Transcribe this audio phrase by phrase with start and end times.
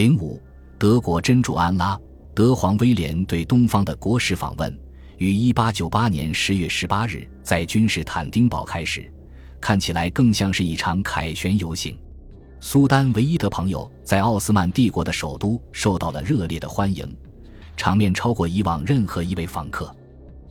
[0.00, 0.40] 零五，
[0.78, 2.00] 德国真主安拉，
[2.34, 4.80] 德皇威廉对东方的国事访问
[5.18, 9.12] 于一八九八年十月十八日在君士坦丁堡开始，
[9.60, 11.98] 看起来更像是一场凯旋游行。
[12.60, 17.06] 苏丹唯一的朋友在奥斯曼帝国的首都受到了热烈的欢迎，
[17.76, 19.94] 场面超过以往任何一位访客。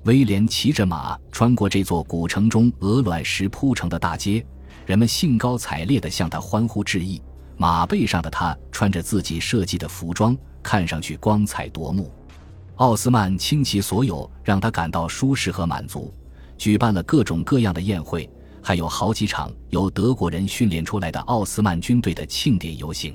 [0.03, 4.45] 威廉骑着马穿过这座古城中鹅卵石铺成的大街，
[4.85, 7.19] 人们兴高采烈地向他欢呼致意。
[7.59, 12.09] 马背上的他穿着自己设计的服装，看上去光彩夺目。
[12.77, 16.13] 奥斯曼倾其所有让他感到舒适和满足，
[16.57, 18.27] 举办了各种各样的宴会。
[18.63, 23.13] 还有好几场由德国人训练出来的奥斯曼军队的庆典游行，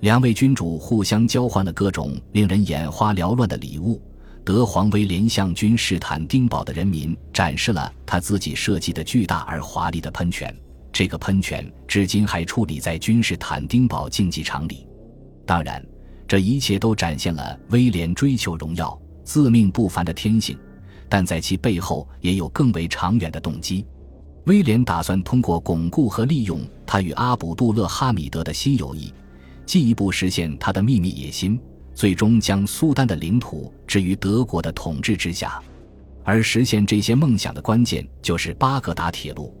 [0.00, 4.02] 两位君主互相交换了各种令人眼花缭乱的礼物。
[4.44, 10.54] 德皇威廉向君士坦丁堡的人民展示了他自己设计的巨大而华丽的喷泉，
[11.00, 14.86] 这个喷泉至今还矗立在君士坦丁堡竞技场里。
[15.46, 15.82] 当然，
[16.28, 20.58] 这一切都展现了威廉追求荣耀、自命不凡的天性，
[21.08, 23.86] 但在其背后也有更为长远的动机。
[24.44, 29.10] 威廉打算通过巩固和利用他与阿卜杜勒哈米德的新友谊，
[29.64, 31.58] 进一步实现他的秘密野心，
[31.94, 35.62] 最终将苏丹的领土置于德国的统治之下。
[36.24, 39.56] 而实现这些梦想的关键就是巴格达铁路。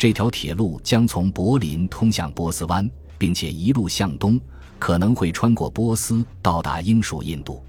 [0.00, 4.40] 这条铁路将从柏林通向波斯湾，并且一路向东，
[4.78, 7.62] 可能会穿过波斯到达英属印度。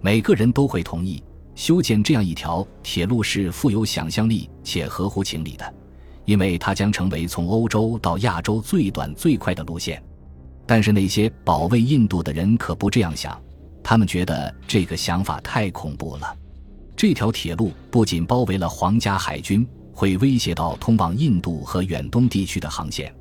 [0.00, 1.22] 每个人都会同意
[1.54, 5.72] 修建这样一条铁路是富有想象力且合乎情理的。
[6.24, 10.02] 因为它将成为从欧洲到亚洲最短最快的路线，
[10.66, 13.40] 但是那些保卫印度的人可不这样想，
[13.84, 16.36] 他们觉得这个想法太恐怖了。
[16.96, 19.64] 这条铁路不仅包围了皇家海军，
[19.98, 23.12] 会威胁到通往印度和远东地区的航线，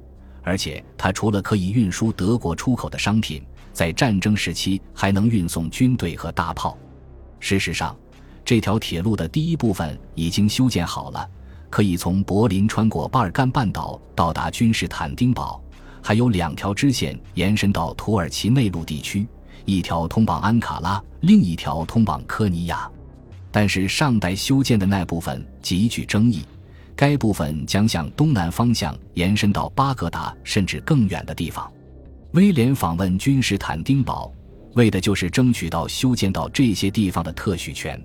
[0.44, 6.78] 而且它除了可以运输德国出口的商品，在战争时期还能运送军队和大炮。
[7.40, 7.98] 事实上，
[8.46, 11.28] 这条铁路的第一部分已经修建好了。
[11.68, 15.60] 可以从柏林穿过巴尔干半岛到达君士坦丁堡，
[16.00, 19.28] 还有两条支线延伸到土耳其内陆地区，
[19.66, 22.88] 一条通往安卡拉，另一条通往科尼亚。
[23.50, 26.44] 但是上代修建的那部分极具争议，
[26.98, 31.72] 该部分将向东南方向延伸到巴格达甚至更远的地方。
[32.32, 34.34] 威廉访问君士坦丁堡，
[34.74, 38.02] 为的就是争取到修建到这些地方的特许权。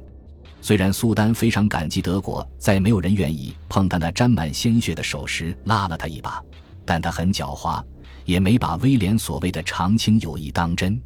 [0.61, 6.41] 虽然苏丹非常感激德国，在没有人愿意碰他那沾满鲜血的手时拉了他一把，
[6.85, 7.83] 但他很狡猾，
[8.27, 11.01] 也没把威廉所谓的长青友谊当真。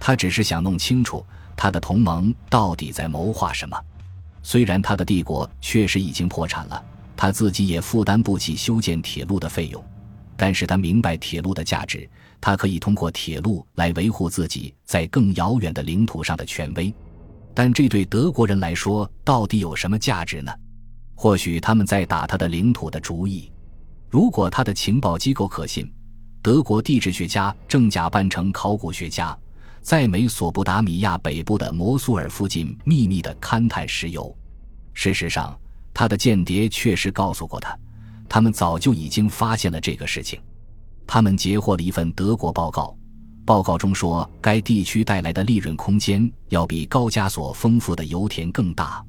[0.00, 1.24] 他只是想弄清楚
[1.54, 3.78] 他的同盟到底在谋划什么。
[4.42, 6.82] 虽然他的帝国确实已经破产了，
[7.18, 9.84] 他自己也负担不起修建铁路的费用，
[10.36, 12.08] 但是他明白铁路的价值，
[12.40, 16.94] 他可以通过铁路来维护自己在更遥远的领土上的权威。
[17.52, 20.52] 但这对德国人来说到底有什么价值呢？
[21.16, 23.50] 或许他们在打他的领土的主意。
[24.08, 25.92] 如果他的情报机构可信，
[26.40, 29.36] 德国地质学家正假扮成考古学家，
[29.82, 34.32] 在美索不达米亚北部的摩苏尔附近秘密的勘探石油。
[34.94, 35.58] 事实上，
[35.98, 37.76] 他的间谍确实告诉过他，
[38.28, 40.40] 他们早就已经发现了这个事情。
[41.08, 42.96] 他们截获了一份德国报告。
[43.44, 49.04] 报告中说，该地区带来的利润空间要比高加索丰富的油田更大。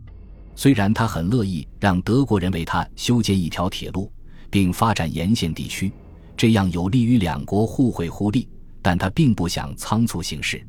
[0.55, 4.11] 虽然他很乐意让德国人为他修建一条铁路，
[4.49, 5.91] 并发展沿线地区，
[6.35, 8.49] 这样有利于两国互惠互利，
[8.81, 10.59] 但他并不想仓促行事。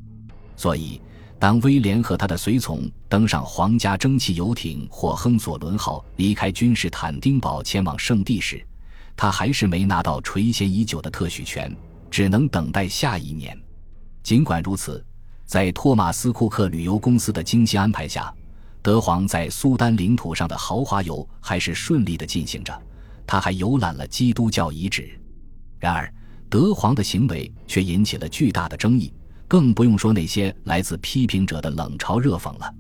[0.55, 1.01] 所以，
[1.41, 8.63] 当威廉和他的随从登上皇家蒸汽游艇或亨索伦号离开君士坦丁堡前往圣地时，
[9.17, 11.75] 他还是没拿到垂涎已久的特许权。
[12.11, 13.57] 只能等待下一年。
[14.21, 15.03] 尽管如此，
[15.47, 18.35] 在托马斯·库克旅游公司的精心安排下，
[18.83, 22.83] 德皇在苏丹领土上的豪华游还是顺利的进行着。
[23.27, 25.09] 他还游览了基督教遗址。
[25.79, 26.13] 然而，
[26.51, 29.13] 德皇的行为却引起了巨大的争议，
[29.51, 32.73] 更不用说那些来自批评者的冷嘲热讽了。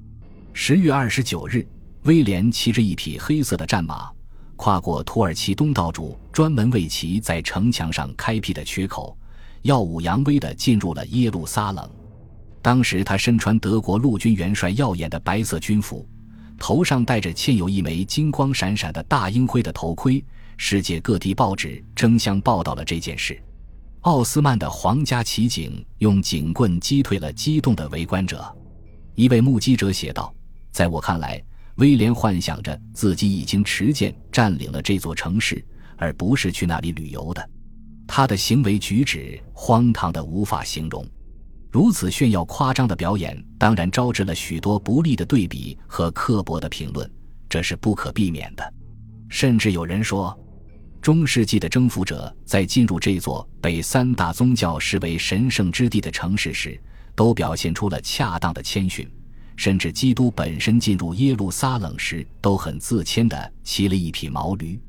[0.53, 1.67] 十月二十九日，
[2.05, 4.09] 威廉骑着一匹黑色的战马。
[4.55, 9.19] 跨过土耳其东道主专门为其在城墙上开辟的缺口，
[9.63, 11.91] 耀武扬威地进入了耶路撒冷。
[12.63, 16.09] 当时他身穿德国陆军元帅耀眼的白色军服，
[16.57, 20.25] 头上戴着嵌有一枚金光闪闪的大鹰徽的头盔。
[20.57, 23.43] 世界各地报纸争相报道了这件事。
[24.03, 28.45] 奥斯曼的皇家骑警用警棍击退了激动的围观者。
[29.15, 30.35] 一位目击者写道
[30.73, 31.43] ：“在我看来。”
[31.77, 35.65] 威廉幻想着自己已经持剑占领了这座城市，
[35.97, 37.51] 而不是去那里旅游的。
[38.07, 41.07] 他的行为举止荒唐的无法形容。
[41.71, 47.11] 如此炫耀夸张的表演，当然招致了许多不利的对比和刻薄的评论，
[47.49, 48.75] 这是不可避免的。
[49.29, 50.39] 甚至有人说，
[51.01, 56.79] 中世纪的征服者在进入这座被三大宗教视为神圣之地的城市时，
[57.15, 59.11] 都表现出了恰当的谦逊。
[59.57, 64.81] 甚至基督本身进入耶路撒冷时，都很自谦地骑了一匹毛驴。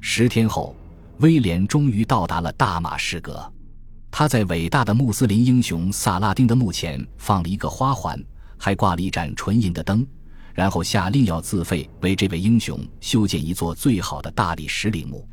[0.00, 0.76] 十天后，
[1.20, 3.50] 威廉终于到达了大马士革。
[4.10, 8.22] 他在伟大的穆斯林英雄萨拉丁的墓前放了一个花环，
[8.58, 10.06] 还挂了一盏纯银的灯，
[10.52, 15.26] 然后下令要自费为这位英雄修建一座最好的大理石陵墓。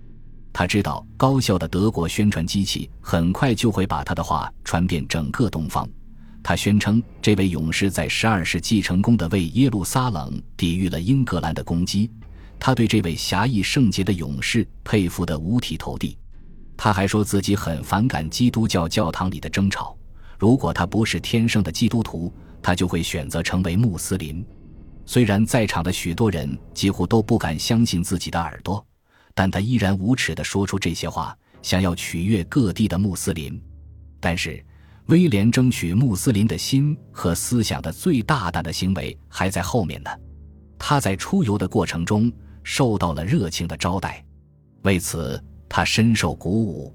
[0.58, 5.88] 他知道高效的德国宣传机器很快就会把他的话传遍整个东方。
[6.42, 12.10] 他宣称，这位勇士在十二世纪成功的为耶路撒冷抵御了英格兰的攻击。
[12.58, 16.18] 他对这位侠义圣洁的勇士佩服得五体投地。
[16.76, 19.96] 他还说自己很反感基督教教堂里的争吵。
[20.40, 22.34] 如果他不是天生的基督徒，
[22.64, 24.44] 他就会选择成为穆斯林。
[25.06, 28.84] 虽然在场的许多人几乎都不敢相信自己的耳朵，
[29.38, 33.62] 但他依然无耻地说出这些话，想要取悦各地的穆斯林。
[34.20, 34.66] 但是。
[35.08, 40.10] 威廉争取穆斯林的心和思想的最大胆的行为还在后面呢。
[40.78, 42.30] 他在出游的过程中
[42.62, 44.22] 受到了热情的招待，
[44.82, 46.94] 为此他深受鼓舞。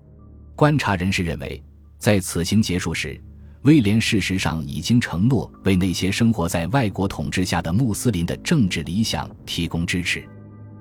[0.54, 1.64] 观察人士认为，
[1.98, 3.18] 在此行结束时，
[3.62, 10.22] 威廉事实上已经承诺为那些生活在外国统治下的穆斯林的政治理想提供支持。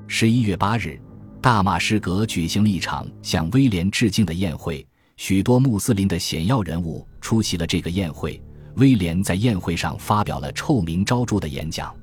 [0.05, 0.99] 十一月八日，
[1.41, 4.85] 大马士革举行了一场向威廉致敬的宴会。
[5.17, 8.39] 许多穆斯林的显要人物出席了这个宴会。
[8.75, 11.93] 威廉在宴会上发表了臭名昭著的演讲。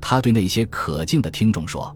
[0.00, 1.94] 他对那些可敬的听众说：“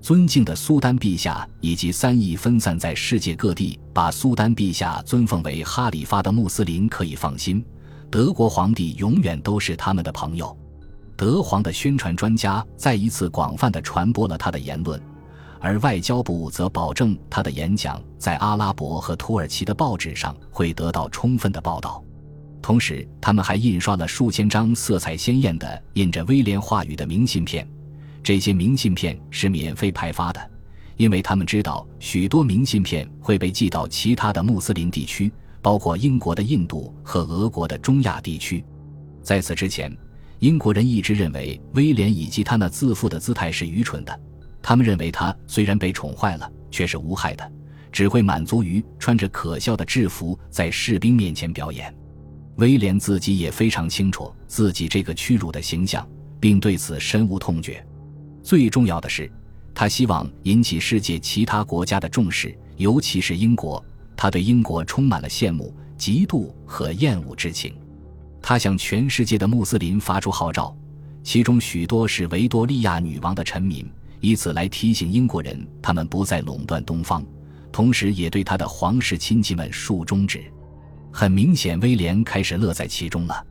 [0.00, 7.64] 尊敬的苏丹陛下以及三亿分散在世界各地把苏丹陛下尊奉为哈里发的穆斯林可以放心，
[8.10, 10.56] 德国皇帝永远都是他们的朋友。”
[11.16, 15.02] 德皇的宣传专家再一次广泛的传播了他的言论。
[15.60, 22.02] 而外交部则保证他的演讲在阿拉伯和土耳其的报纸上会得到充分的报道，
[22.62, 27.66] 同时他们还印刷了数千张色彩鲜艳的印着威廉话语的明信片。
[28.22, 30.50] 这些明信片是免费派发的，
[30.96, 35.32] 因为他们知道许多明信片会被寄到其他的穆斯林地区，
[35.62, 38.62] 包括英国的印度和俄国的中亚地区。
[39.22, 39.96] 在此之前，
[40.40, 44.20] 英国人一直认为威廉以及他那自负的姿态是愚蠢的。
[44.68, 47.52] 他们认为他虽然被宠坏了，却是无害的，
[47.90, 51.96] 只会满足于穿着可笑的制服在士兵面前表演。
[52.56, 56.06] 威廉自己也非常清楚自己这个屈辱的形象，
[56.38, 57.82] 并对此深恶痛绝。
[58.42, 59.32] 最重要的是，
[59.74, 63.82] 他希望引起世界其他国家的重视，尤其是英国。
[64.14, 67.74] 他对英国充满了羡慕、嫉妒和厌恶之情。
[68.42, 70.76] 他向全世界的穆斯林发出号召，
[71.24, 73.90] 其中许多是维多利亚女王的臣民。
[74.20, 77.24] 以此来提醒英国人，他们不再垄断东方，
[77.70, 80.44] 同时也对他的皇室亲戚们竖中指。
[81.12, 83.46] 很明显，威廉开始乐在其中了。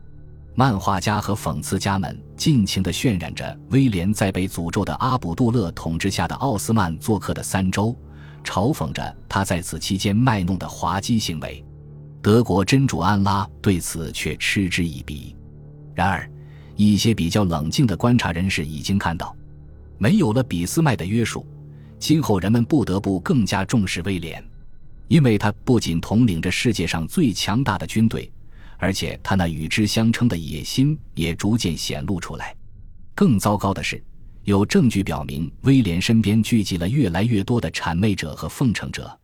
[0.54, 7.96] 漫画家和讽刺家们尽情地渲染着威廉在被诅咒的阿卜杜勒统治下的奥斯曼做客的三周，
[8.42, 11.64] 嘲讽着他在此期间卖弄的滑稽行为。
[12.20, 15.36] 德国真主安拉对此却嗤之以鼻。
[15.94, 16.28] 然而，
[16.74, 19.34] 一些比较冷静的观察人士已经看到。
[19.98, 21.46] 没有了俾斯麦的约束，
[21.98, 24.42] 今后人们不得不更加重视威廉，
[25.08, 28.30] 因为他不仅统领着世界上最强大的军队，
[28.78, 32.54] 而且他那与之相称的野心也逐渐显露出来。
[33.14, 34.02] 更糟糕的是，
[34.44, 39.18] 有证据表明威廉身边聚集了越来越多的谄媚者和奉承者，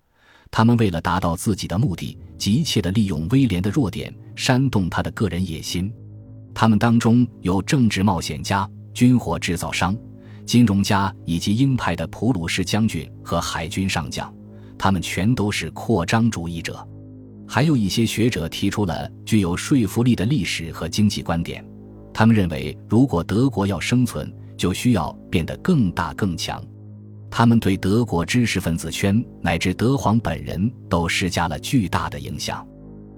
[0.51, 5.93] 他们为了达到自己的目的，急切地利用威廉的弱点，煽动他的个人野心。
[6.53, 9.97] 他们当中有政治冒险家、军火制造商。
[10.47, 14.33] 金融家以及鹰派的普鲁士将军和海军上将，
[14.79, 16.87] 他们全都是扩张主义者。
[17.47, 21.65] 还有一些学者提出了具有说服力的历史和经济观点。
[22.13, 26.63] 他们认为，如果德国要生存，就需要变得更大更强。
[27.31, 32.67] 他们对德国知识分子圈乃至德皇本人都施加了巨大的影响。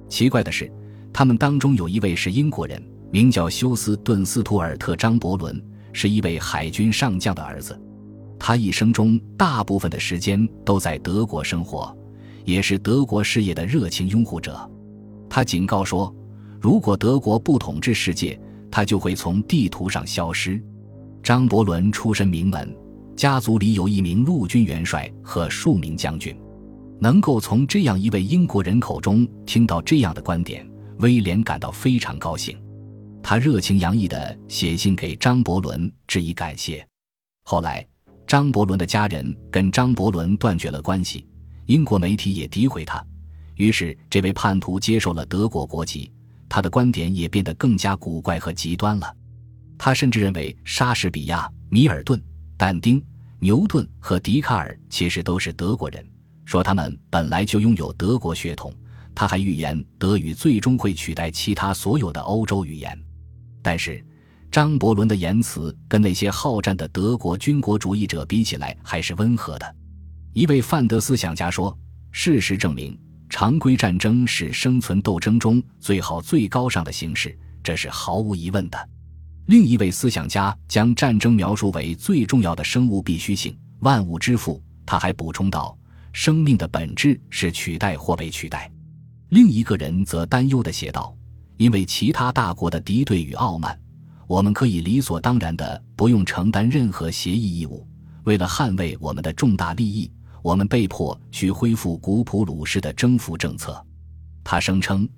[0.08, 0.72] 奇怪的是，
[1.12, 5.62] 他们当中有一位是英国人，名叫休斯顿·斯图尔特·张伯伦。
[5.96, 7.80] 是一位海军上将的儿子，
[8.38, 11.96] 他一生中大部分的时间都在德国生活，
[12.44, 14.70] 也是德国事业的热情拥护者。
[15.26, 16.14] 他警告说，
[16.60, 18.38] 如果德国不统治世界，
[18.70, 20.62] 他就会从地图上消失。
[21.22, 22.76] 张伯伦出身名门，
[23.16, 26.36] 家族里有一名陆军元帅和数名将军。
[27.00, 32.54] 能够从这样一位英国人口中听到这样的观点，威廉感到非常高兴，
[33.28, 36.86] 他热情洋溢地写信给张伯伦致以感谢。
[37.42, 37.84] 后来，
[38.24, 41.26] 张伯伦的家人跟张伯伦断绝了关系，
[41.64, 43.04] 英国媒体也诋毁他，
[43.56, 46.08] 于是这位叛徒接受了德国国籍，
[46.48, 49.12] 他的观点也变得更加古怪和极端了。
[49.76, 52.22] 他甚至认为莎士比亚、米尔顿、
[52.56, 53.04] 但丁、
[53.40, 56.08] 牛顿和笛卡尔其实都是德国人，
[56.44, 58.72] 说他们本来就拥有德国血统。
[59.16, 62.96] 他还预言德语最终会取代其他所有的欧洲语言。
[63.66, 64.00] 但是，
[64.48, 69.74] 张伯伦的言辞跟那些好战的德国军国主义者比起来还是温和的。
[70.32, 71.76] 一位范德思想家说
[72.12, 72.96] ：“事实证明，
[73.28, 78.88] 常规战争是生存斗争中最好、最高尚的形式，这是毫无疑问的。”
[79.46, 84.62] 另一位思想家将战争描述为最重要的生物必须性，万物之父。
[84.86, 85.76] 他还补充道
[86.14, 88.70] ：“生命的本质是取代或被取代。”
[89.30, 91.12] 另一个人则担忧地写道
[91.56, 93.78] ：“因为其他大国的敌对与傲慢，
[94.26, 97.86] 我们可以理所当然地不用承担任何协议义务。
[98.24, 100.10] 为了捍卫我们的重大利益，
[100.42, 103.84] 我们被迫去恢复古普鲁士的征服政策。”
[104.42, 105.08] 他声称。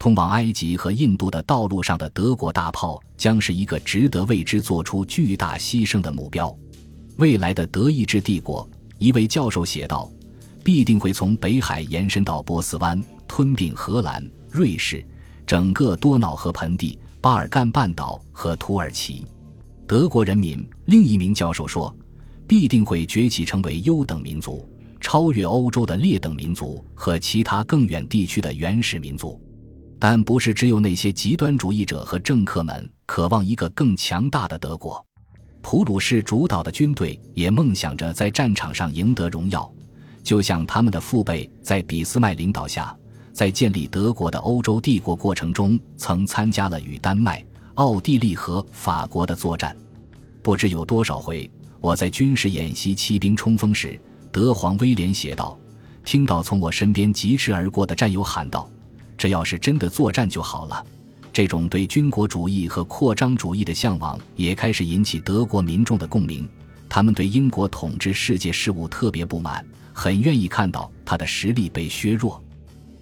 [0.00, 6.56] 通往埃及和印度的道路上的德国大炮将是一个值得为之做出巨大牺牲的目标。
[7.16, 10.08] 未来的德意志帝国，一位教授写道，
[10.62, 15.04] 必定会从北海延伸到波斯湾，吞并荷兰、瑞士、
[15.48, 19.24] 整个多瑙河盆地、巴尔干半岛和土耳其。
[19.86, 21.96] 德国人民，另一名教授说，
[22.46, 24.68] 必定会崛起成为优等民族，
[25.00, 29.40] 超越欧洲的劣等民族和其他更远地区的原始民族。
[29.98, 35.02] 但不是只有那些极端主义者和政客们渴望一个更强大的德国，
[35.62, 39.72] 普鲁士主导的军队也梦想着在战场上赢得荣耀，
[40.22, 42.94] 就像他们的父辈在俾斯麦领导下，
[43.38, 47.40] 在建立德国的欧洲帝国过程中曾参加了与丹麦、
[47.74, 49.76] 奥地利和法国的作战。
[50.42, 51.48] 不知有多少回，
[51.80, 53.96] 我在军事演习骑兵冲锋时，
[54.32, 55.56] 德皇威廉写道
[56.04, 58.68] ：“听到从我身边疾驰而过的战友喊道。”
[59.16, 60.84] 这要是真的作战就好了。
[61.32, 66.48] 这种对军国主义和扩张主义的向往也开始引起德国民众的共鸣。
[66.88, 72.42] 他们对英国统治世界事务特别不满，很愿意看到他的实力被削弱。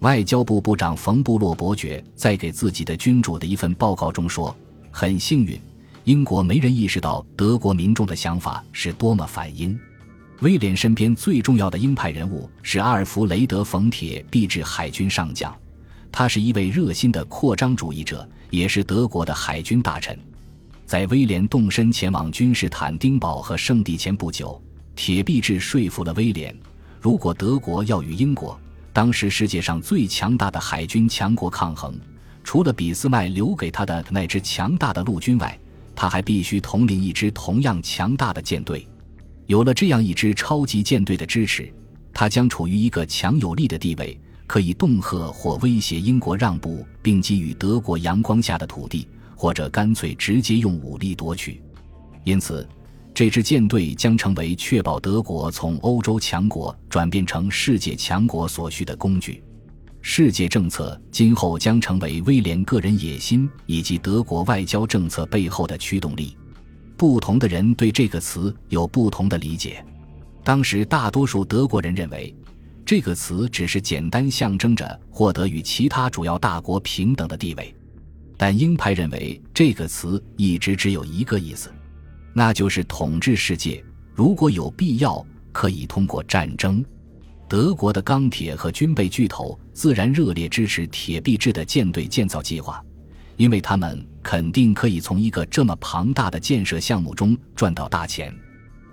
[0.00, 4.55] 外交部部长冯布洛伯爵在给自己的君主的一份报告中说
[4.93, 5.59] ：“很幸运，
[6.05, 9.79] 英国没人意识到德国民众的想法是多么反英。”
[10.43, 15.55] 威廉身边最重要的鹰派人物是阿尔弗雷德·冯·铁壁制海军上将。
[16.12, 20.19] 他是一位热心的扩张主义者，也是德国的海军大臣。
[20.85, 24.62] 在威廉动身前往君士坦丁堡和圣地前不久，
[24.95, 26.55] 铁壁制说服了威廉：
[27.00, 28.59] 如果德国要与英国
[28.97, 31.95] （当时世界上最强大的海军强国）抗衡，
[32.43, 35.61] 除了俾斯麦留给他的那支强大的陆军外，
[35.95, 38.88] 他还必须统领一支同样强大的舰队。
[39.45, 41.71] 有了这样一支超级舰队的支持，
[42.11, 44.19] 他将处于一个强有力的地位。
[44.47, 51.61] 可以恫吓或威胁英国让步，并给予德国阳光下的土地，或者干脆直接用武力夺取。
[52.25, 52.67] 因此，
[53.16, 59.42] 这支舰队将成为确保德国从欧洲强国转变成世界强国所需的工具。
[60.02, 66.37] 世界政策今后将成为威廉个人野心以及德国外交政策背后的驱动力。
[66.94, 69.82] 不同的人对这个词有不同的理解。
[70.44, 72.37] 当时，大多数德国人认为。
[72.85, 77.75] 这个词只是简单象征着获得与其他主要大国平等的地位，
[78.37, 81.73] 但鹰派认为这个词一直只有一个意思，
[82.38, 83.83] 那就是统治世界。
[84.14, 86.85] 如果有必要，可以通过战争。
[87.49, 92.85] 德国的钢铁和军备巨头自然热烈支持铁壁制的舰队建造计划，
[93.38, 98.31] 因为他们肯定可以从一个这么庞大的建设项目中赚到大钱。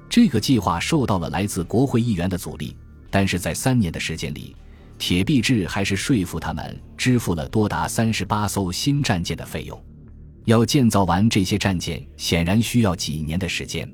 [0.10, 2.78] 这个计划受到了来自国会议员的阻力。
[3.10, 4.56] 但是在三年的时间里，
[4.98, 9.78] 铁壁制还是说服他们支付了多达三十八艘新战舰的费用。
[10.46, 13.92] 要建造完这些战舰，显然需要几年的时间。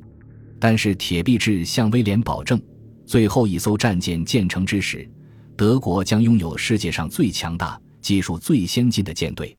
[0.60, 2.62] 但是铁壁志向威廉保证，
[3.06, 5.10] 最后一艘战舰建成之时，
[5.56, 9.56] 德国将拥有世界上最强大、技术最先进的舰队。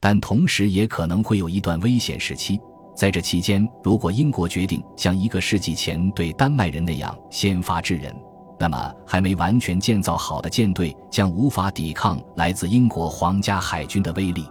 [0.00, 2.60] 但同时也可能会有一段危险时期，
[2.94, 8.14] 在这期间，如果英国决定像一个世纪前对丹麦人那样先发制人。
[8.60, 14.46] 那么，还没完全建造好的舰队将无法抵抗来自英国皇家海军的威力。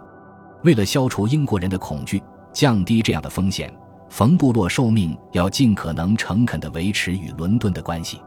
[0.64, 3.72] 为了消除英国人的恐惧，降低这样的风险，
[4.08, 8.20] 冯布洛受命要尽可能诚恳地维持与伦敦的关系。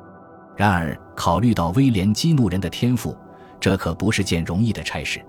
[0.55, 3.15] 然而，考虑到威廉激怒人的天赋，
[3.59, 5.19] 这可不是件容易的差事。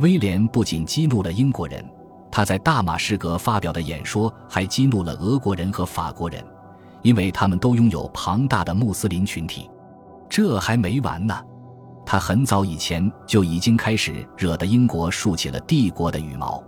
[0.00, 1.84] 威廉不仅激怒了英国人，
[2.32, 6.44] 他在大马士革发表的演说还激怒了俄国人和法国人，
[7.02, 9.70] 因为他们都拥有庞大的穆斯林群体。
[10.28, 11.40] 这还没完呢，
[12.10, 16.60] 他很早以前就已经开始惹得英国竖起了帝国的羽毛。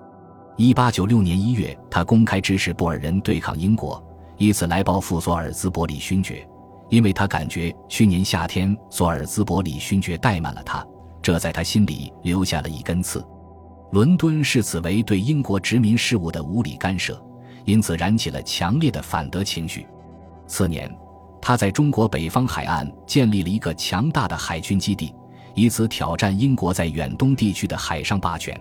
[0.56, 4.00] 一八九六年一月，他公开支持布尔人对抗英国，
[4.36, 6.48] 以此来报复索尔兹伯里勋爵，
[6.90, 10.86] 因为他感觉去年夏天索尔兹伯里勋爵怠慢了他，
[11.20, 13.20] 这在他心里留下了一根刺。
[13.90, 17.20] 伦敦视此为对英国殖民事务的无理干涉，
[17.64, 19.88] 因此燃起了强烈的反德情绪。
[20.46, 20.88] 次年，
[21.40, 25.12] 他在中国北方海岸建立了一个强大的海军基地，
[25.54, 28.58] 以此挑战英国在远东地区的海上霸权。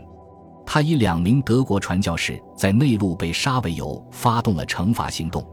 [0.66, 5.46] 他以两名德国传教士在内陆被杀为由，发动了惩罚行动，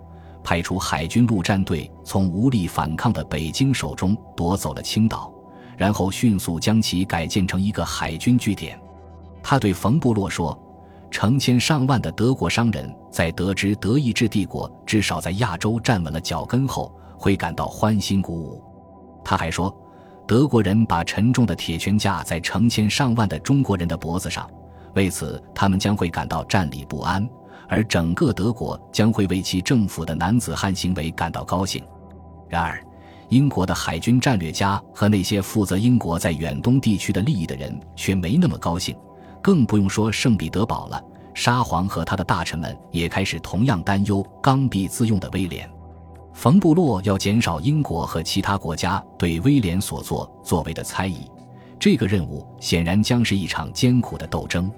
[0.44, 5.32] 派出海军陆战队从无力反抗的北京手中夺走了青岛，
[5.76, 8.78] 然后迅速将其改建成一个海军据点。
[9.42, 10.56] 他对冯布洛说
[11.10, 18.62] ：“成千上万的德国商人在得知德意志帝国至少在亚洲站稳了脚跟后，会感到欢欣鼓舞。”
[19.24, 19.74] 他还说
[20.28, 24.48] ：“德国人把沉重的铁拳架在成千上万的中国人的脖子上。”
[24.94, 27.26] 为此，他们将会感到站立不安，
[27.66, 31.82] 而整个德国将会为其政府的男子汉行为感到高兴。
[32.48, 32.84] 然而，
[33.30, 38.94] 英国的海军战略家和那些负责英国在远东地区的利益的人却没那么高兴，
[39.42, 41.02] 更不用说圣彼得堡了。
[41.34, 45.70] 沙皇和他的大臣们也开始同样担忧刚愎自用的威廉。
[46.38, 51.28] 冯布洛要减少英国和其他国家对威廉所作作为的猜疑。
[51.80, 54.70] 这个任务显然将是一场艰苦的斗争。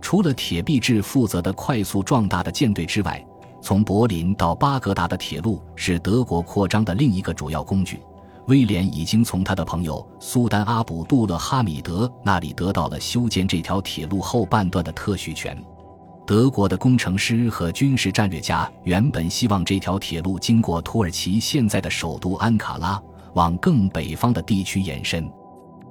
[0.00, 3.22] 除了铁壁制负责的快速壮大的舰队之外，
[3.60, 8.00] 从柏林到巴格达的铁路是德国扩张的另一个主要工具。
[8.46, 15.54] 威廉已经从他的朋友苏丹阿卜杜勒哈米德那里得到了修建这条铁路后半段的特许权。
[16.26, 23.00] 德国的工程师和军事战略家原本希望这条铁路经过土耳其现在的首都安卡拉，
[23.34, 25.30] 往更北方的地区延伸。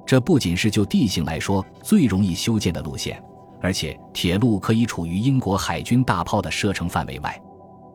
[0.06, 3.24] 这不仅是就地形来说最容易修建的路线，
[3.62, 7.39] 而且铁路可以处于英国海军大炮的射程范围外。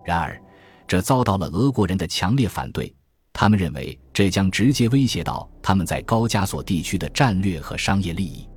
[0.05, 0.41] 然而，
[0.87, 2.95] 这遭到了俄国人的强烈反对，
[3.33, 8.49] 他们认为这将直接威胁到他们在高加索地区的战略和商业利益。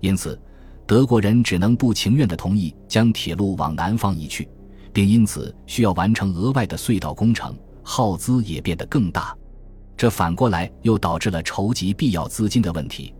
[0.00, 0.40] 因此，
[0.88, 4.48] 德国人只能不情愿地同意将铁路往南方移去，
[4.90, 9.36] 并因此需要完成额外的隧道工程，耗资也变得更大。
[9.98, 13.14] 这反过来又导致了筹集必要资金的问题。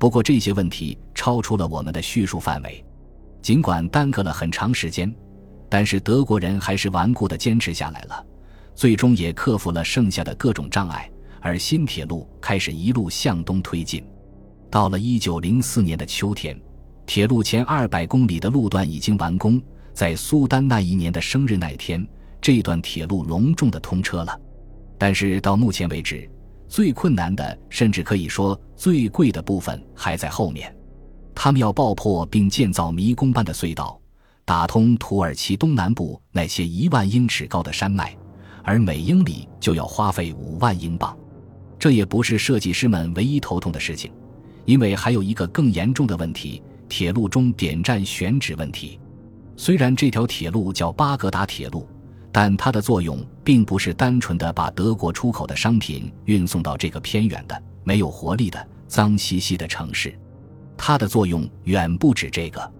[0.00, 2.84] 不过这些问题超出了我们的叙述范围。
[3.40, 5.14] 尽管耽搁了很长时间，
[5.68, 8.26] 但是德国人还是顽固地坚持下来了，
[8.74, 11.08] 最终也克服了剩下的各种障碍，
[11.40, 14.04] 而新铁路开始一路向东推进。
[14.68, 16.60] 到了1904年的秋天，
[17.06, 19.60] 铁路前200公里的路段已经完工。
[19.92, 22.06] 在苏丹那一年的生日那天，
[22.40, 24.40] 这段铁路隆重的通车了。
[24.96, 26.26] 但是到目前为止，
[26.66, 30.74] 最困难的，甚至可以说最贵的部分还在后面。
[31.34, 34.00] 他们要爆破并建造迷宫般的隧道，
[34.46, 38.16] 打通土耳其东南部那些一万英尺高的山脉，
[38.62, 41.14] 而每英里就要花费五万英镑。
[41.78, 44.10] 这也不是设计师们唯一头痛的事情，
[44.64, 46.62] 因为还有一个更严重的问题：
[46.94, 49.00] 铁路中点站选址问题。
[49.56, 51.88] 虽然这条铁路叫巴格达铁路。
[52.34, 60.18] 但它的作用并不是单纯的把德国出口的商品运送到这个偏远的、没有活力的、脏兮兮的城市，
[60.74, 62.72] 它的作用远不止这个。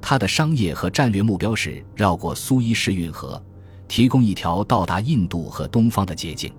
[0.00, 3.42] 它的商业和战略目标是绕过苏伊士运河，
[3.88, 6.52] 提供一条到达印度和东方的捷径。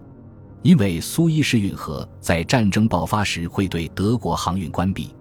[0.64, 5.16] 因为苏伊士运河在战争爆发时会对德国航运关闭，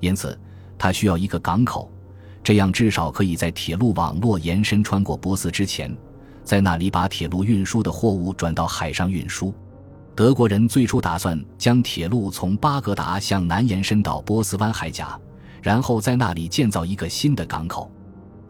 [0.00, 0.38] 因此
[0.78, 1.90] 它需要一个港口，
[2.42, 5.94] 这样至少可以在铁路网络延伸穿过波斯之前。
[6.44, 9.52] 在那里把铁路运输的货物转到海上运输。
[10.14, 15.20] 德国人最初打算将铁路从巴格达向南延伸到波斯湾海峡，
[15.62, 17.90] 然后在那里建造一个新的港口。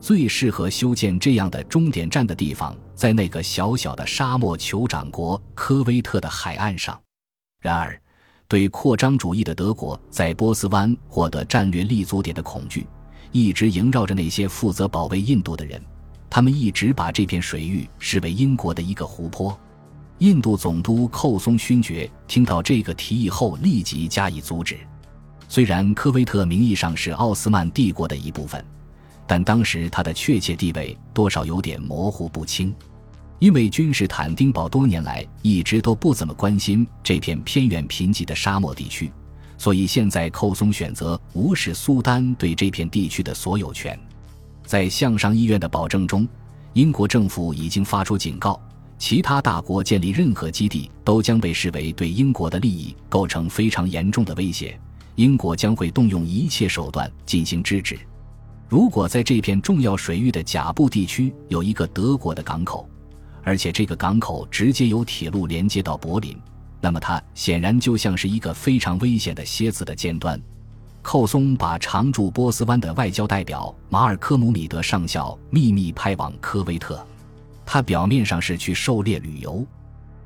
[0.00, 6.98] 最适合修建这样的终点站的地方，在那个小小的沙漠酋长国科威特的海岸上。
[7.60, 8.00] 然而，
[8.48, 12.86] 对扩张主义的德国在波斯湾获得战略立足点的恐惧，
[13.30, 15.78] 一直萦绕着那些负责保卫印度的人。
[16.30, 19.58] 他们一直把这片水域视为英国的一个湖泊。
[20.20, 24.78] 印度总督寇松勋爵听到这个提议后，立即加以阻止。
[25.46, 28.64] 虽然科威特名义上是奥斯曼帝国的一部分，
[29.26, 32.74] 但当时它的确切地位多少有点模糊不清，
[33.38, 39.12] 因为君士坦丁堡多年来一直都不怎么关心这片偏远贫瘠的沙漠地区，
[39.56, 43.98] 所以现在寇松选择无视苏丹对这片地区的所有权。
[44.64, 46.26] 在向上医院的保证中，
[46.72, 48.60] 英国政府已经发出警告：
[48.98, 54.78] 其他大国建立任何基地都将被视为对英国的利益构成非常严重的威胁。
[55.14, 57.98] 英国将会动用一切手段进行制止。
[58.68, 62.88] 如果在这片重要水域的甲部地区有一个德国的港口，
[63.42, 66.36] 而且这个港口直接由铁路连接到柏林，
[66.80, 70.40] 那么它显然就像是一个非常危险的蝎子的尖端。
[71.00, 77.02] 寇松把常驻波斯湾的外交代表马尔科姆米德上校秘密派往科威特，
[77.64, 79.64] 他表面上是去狩猎旅游，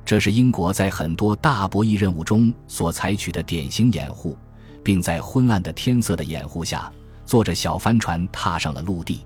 [0.05, 4.37] 这是英国在很多大博弈任务中所采取的典型掩护，
[4.83, 6.90] 并在昏暗的天色的掩护下，
[7.25, 9.20] 坐着小帆船踏上了陆地。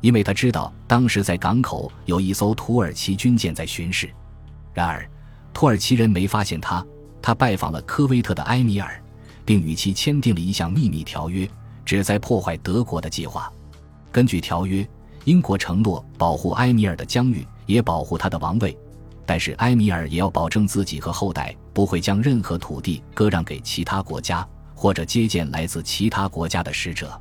[0.00, 4.08] 因为他知道当时在港口有一艘土耳其军舰在巡视，
[4.72, 5.08] 然而
[5.52, 6.84] 土耳其人没发现他。
[7.20, 9.02] 他拜访了科威特的埃米尔，
[9.44, 11.46] 并与其签订了一项秘密条约，
[11.84, 13.52] 旨在破坏德国的计划。
[14.12, 14.88] 根据条约，
[15.24, 18.78] 英国承诺保护埃米尔的疆域，也保护他的王位，
[19.26, 27.20] 但是埃米尔也要保证自己和后代不会将任何土地割让给其他国家，或者接见来自其他国家的使者。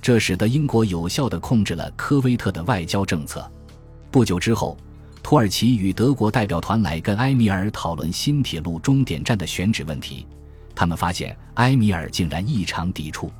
[0.00, 3.48] 这使得英国有效地控制了科威特的外交政策。
[4.10, 4.76] 不久之后，
[5.22, 10.26] 土耳其与德国代表团来跟埃米尔讨论新铁路终点站的选址问题。
[10.74, 13.30] 他们发现埃米尔竟然异常抵触。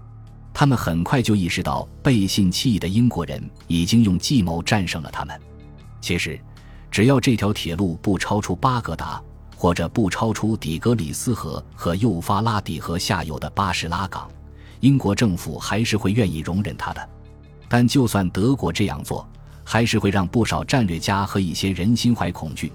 [0.53, 5.40] 他们很快就意识到背信弃义的英国人已经用计谋战胜了他们。
[6.01, 6.38] 其实，
[6.90, 9.23] 只要这条铁路不超出巴格达，
[9.57, 14.29] 或者不超出底格里斯河和幼发拉底河下游的巴士拉港。
[14.81, 17.09] 英国政府还是会愿意容忍他的，
[17.69, 19.29] 但就算德国这样做，
[19.64, 22.73] 还是会让不少战略家和一些人心怀恐惧，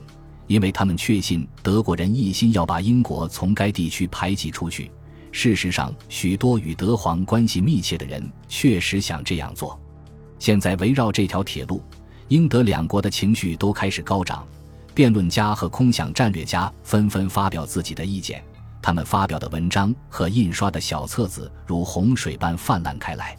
[0.48, 4.92] 因为他们确信德国人一心要把英国从该地区排挤出去。
[5.32, 9.80] 事实上，许多与德皇关系密切的人确实想这样做。
[10.38, 11.82] 现在围绕这条铁路，
[12.28, 14.46] 英德两国的情绪都开始高涨，
[14.94, 18.44] 辩论家和空想战略家纷纷发表自己的意见。
[18.84, 23.36] 他们发表的文章和印刷的小册子如洪水般泛滥开来。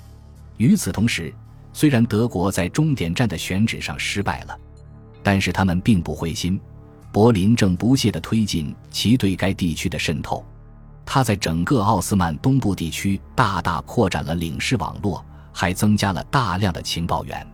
[0.56, 1.32] 与此同时，
[1.74, 4.58] 虽然德国在终点站的选址上失败了，
[5.22, 6.58] 但是他们并不灰心。
[7.12, 10.44] 柏林正不懈地推进其对该地区的渗透，
[11.04, 17.46] 他在整个奥斯曼东部地区大大扩展了领事网络，还增加了大量的情报员。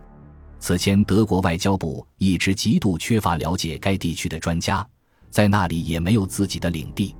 [0.59, 4.87] 此前，德国外交部一直极度缺乏了解该地区的专家，
[5.29, 7.13] 在那里也没有自己的领地。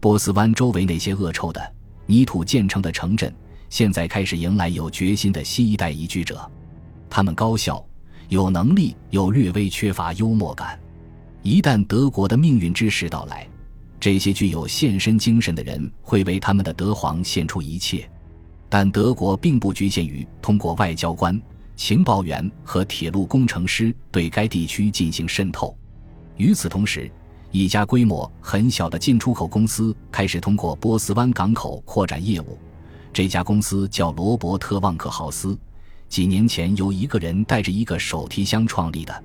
[0.00, 1.74] 波斯湾周围那些恶臭的
[2.06, 3.34] 泥土建成的城镇，
[3.68, 6.48] 现在开始迎来有决心的新一代移居者。
[7.10, 7.84] 他们高效、
[8.28, 10.78] 有能力，又略微缺乏幽默感。
[11.42, 13.48] 一旦德国的命运之时到来，
[13.98, 18.08] 这些具有献身精神的人会为他们的德皇献出一切。
[18.68, 21.40] 但德国并不局限于通过外交官、
[21.74, 25.76] 情报员和铁路工程师对该地区进行渗透。
[26.36, 27.10] 与此同时，
[27.50, 32.58] 一家规模很小的进出口公司开始通过波斯湾港口扩展业务。
[33.10, 35.58] 这家公司叫罗伯特·旺克豪斯，
[36.08, 39.24] 几年前由一个人带着一个手提箱创立的。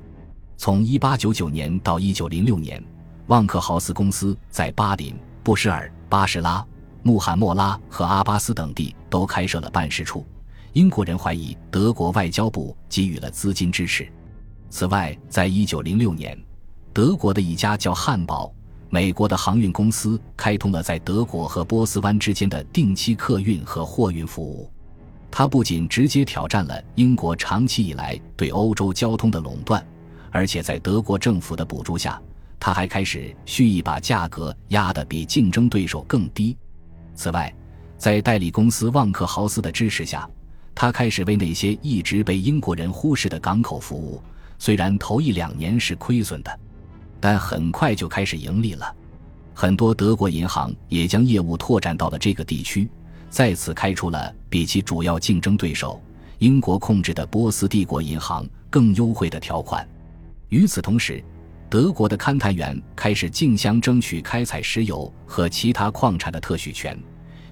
[0.55, 2.83] 从1899年到1906年，
[3.27, 6.65] 旺克豪斯公司在巴林、布什尔、巴士拉、
[7.01, 10.25] 穆罕默拉和阿巴斯等地都开设了办事处。
[10.71, 14.07] 英国人怀疑德国外交部给予了资金支持。
[14.69, 16.41] 此外，在1906年。
[16.93, 18.53] 德国的一家叫汉堡、
[18.91, 24.71] 美国的航运公司开通了在德国和波斯湾之间的定期客运和货运服务。
[25.31, 29.83] 它不仅直接挑战了英国长期以来对欧洲交通的垄断，
[30.29, 32.21] 而且在德国政府的补助下，
[32.59, 36.55] 它还开始蓄意把价格压得比竞争对手更低。
[37.15, 37.51] 此外，
[37.97, 40.29] 在代理公司旺克豪斯的支持下，
[40.75, 44.21] 他开始为那些一直被英国人忽视的港口服务。
[44.59, 46.59] 虽然头一两年是亏损的。
[47.23, 48.93] 但很快就开始盈利了，
[49.53, 52.85] 很多德国银行也将业务拓展到了这个地区，
[53.29, 56.03] 再次开出了比其主要竞争对手
[56.39, 59.87] 英国控制的波斯帝国银行更优惠的条款。
[60.49, 61.23] 与此同时，
[61.69, 66.99] 德国的勘探员开始竞相争取开采石油和其他矿产的特许权，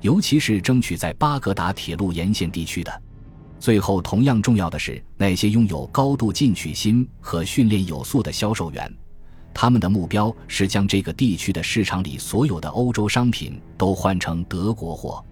[0.01, 3.01] 尤其是争取在巴格达铁路沿线地区的。
[3.57, 8.93] 最后，同样重要的是那些拥有高度进取心和训练有素的销售员。
[9.53, 15.23] 他们的目标是将这个地区的市场里所有的欧洲商品都换成德国货。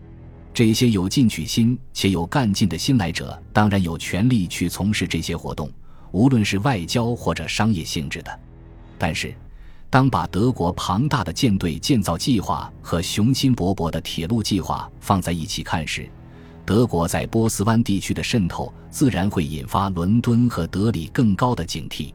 [0.53, 5.71] 这些有进取心且有干劲的新来者当然有权利去从事这些活动，
[6.11, 8.39] 无论是外交或者商业性质的。
[8.97, 9.33] 但是，
[9.89, 16.09] 当把德国庞大的舰队建造计划和雄心勃勃的铁路计划放在一起看时，
[16.65, 22.13] 德国在波斯湾地区的渗透自然会引发伦敦和德里更高的警惕。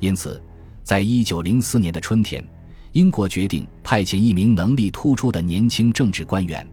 [0.00, 0.42] 因此，
[0.84, 2.46] 在一九零四年的春天，
[2.92, 6.64] 英国决定派遣一名能力突出的年轻政治官员。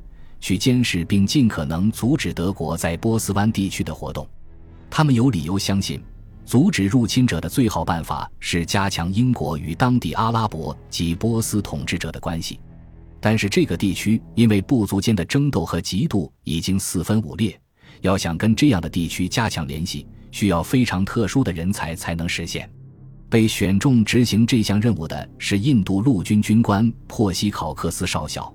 [0.41, 4.27] 去监视并尽可能阻止德国在波斯湾地区的活动。
[4.89, 6.01] 他们有理由相信，
[6.45, 12.59] 阻止入侵者的最好办法是加强英国与当地阿拉伯及波斯统治者的关系。
[13.19, 17.57] 但是，这个地区因为部族间的争斗和嫉妒已经四分五裂，
[18.01, 22.67] 要想跟这样的地区加强联系，需要非常特殊的人才才能实现。
[23.31, 28.53] 被选中执行这项任务的是印度陆军军官珀西考克斯少校。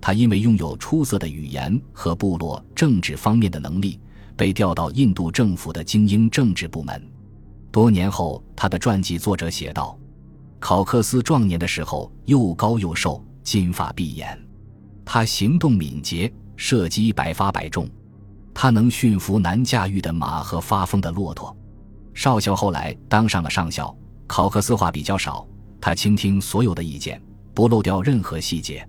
[0.00, 4.00] 他因为拥有出色的语言和部落政治方面的能力，
[4.34, 7.06] 被调到印度政府的精英政治部门。
[7.70, 9.98] 多年后，他的传记作者写道
[10.58, 14.42] ：“考克斯壮年的时候又高又瘦，金发碧眼。
[15.04, 17.86] 他行动敏捷，射击百发百中。
[18.54, 21.54] 他能驯服难驾驭的马和发疯的骆驼。”
[22.14, 23.94] 少校后来当上了上校。
[24.26, 25.46] 考克斯话比较少，
[25.80, 27.20] 他倾听所有的意见，
[27.52, 28.86] 不漏掉任何细节。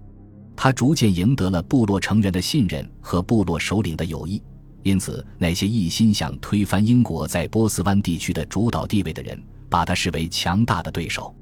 [0.56, 4.42] 他逐渐赢得了部落成员的信任和部落首领的友谊，
[4.84, 9.38] 因此那些一心想推翻英国在波斯湾地区的主导地位的人，
[9.70, 11.36] 把他视为强大的对手。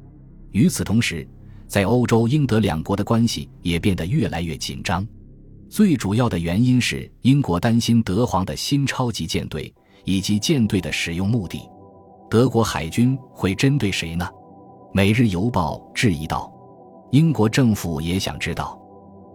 [0.51, 1.27] 与此同时，
[1.67, 5.07] 在欧洲，英德两国的关系也变得越来越紧张。
[5.69, 9.73] 最主要的原因是英国担心德皇的新超级舰队
[10.05, 11.61] 以及舰队的使用目的。
[12.33, 14.27] 德国海军会针对谁呢？
[14.91, 16.51] 《每日邮报》质疑道。
[17.11, 18.75] 英国政府也想知道。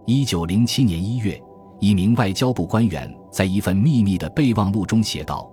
[0.05, 1.41] 一九零七年一月，
[1.79, 5.49] 一名外交部官员在一份秘密的备忘录中写道：“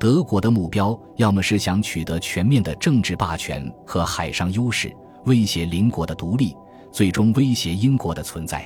[0.00, 4.90] 德国的目标要么是想取得全面的政治霸权和海上优势，
[5.26, 6.56] 威胁邻国的独立，
[6.90, 8.60] 最终威胁英国的存在；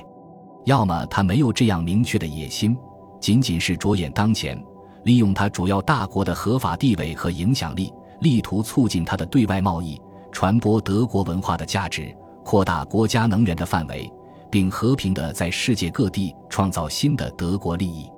[0.63, 2.77] 要么他没有这样明确的野心，
[3.19, 4.57] 仅仅是着眼当前，
[5.03, 7.91] 利用他主要大国的合法地位和影响力，
[8.21, 14.11] 力图促进他的对外贸易，传播德国文化的价值，扩大国家能源的范围。”
[14.51, 18.11] 并和平地在世界各地创造新的德国利益。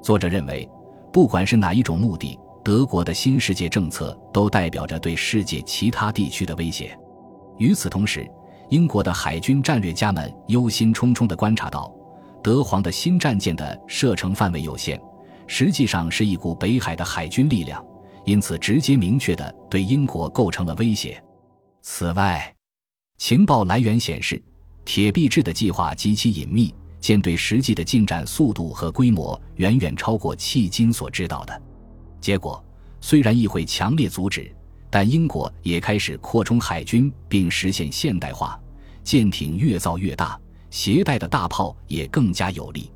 [0.00, 0.68] 作者认为，
[1.12, 6.96] 不管是哪一种目的，德国的新世界政策都代表着对世界其他地区的威胁。
[7.58, 8.30] 与此同时，
[8.68, 11.92] 英国的海军战略家们忧心忡忡地观察到，
[12.44, 15.00] 德皇的新战舰的射程范围有限，
[15.48, 17.84] 实际上是一股北海的海军力量，
[18.24, 21.22] 因此直接明确地对英国构成了威胁。
[21.80, 22.54] 此外，
[23.18, 24.42] 情报来源显示。
[24.84, 31.62] 铁壁制的计划极其隐秘，舰队实际的进展速度和规模远远超过迄今所知道的。
[32.20, 32.60] 结果
[33.00, 34.52] 虽然议会强烈阻止，
[34.90, 38.60] 但英国也开始扩充海军并实现现代化，
[39.04, 40.36] 舰艇越造越大，
[40.68, 42.90] 携带的大炮也更加有力。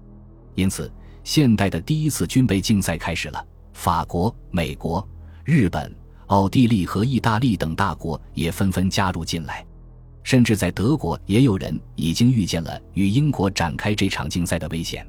[0.57, 3.47] 因此，现代的第一次军备竞赛开始了。
[3.75, 5.07] 法国、美国、
[5.47, 5.95] 日本、
[6.27, 9.65] 奥地利和意大利等大国也纷纷加入进来。
[10.25, 15.07] 甚至在德国，也有人已经预见了与英国展开这场竞赛的危险。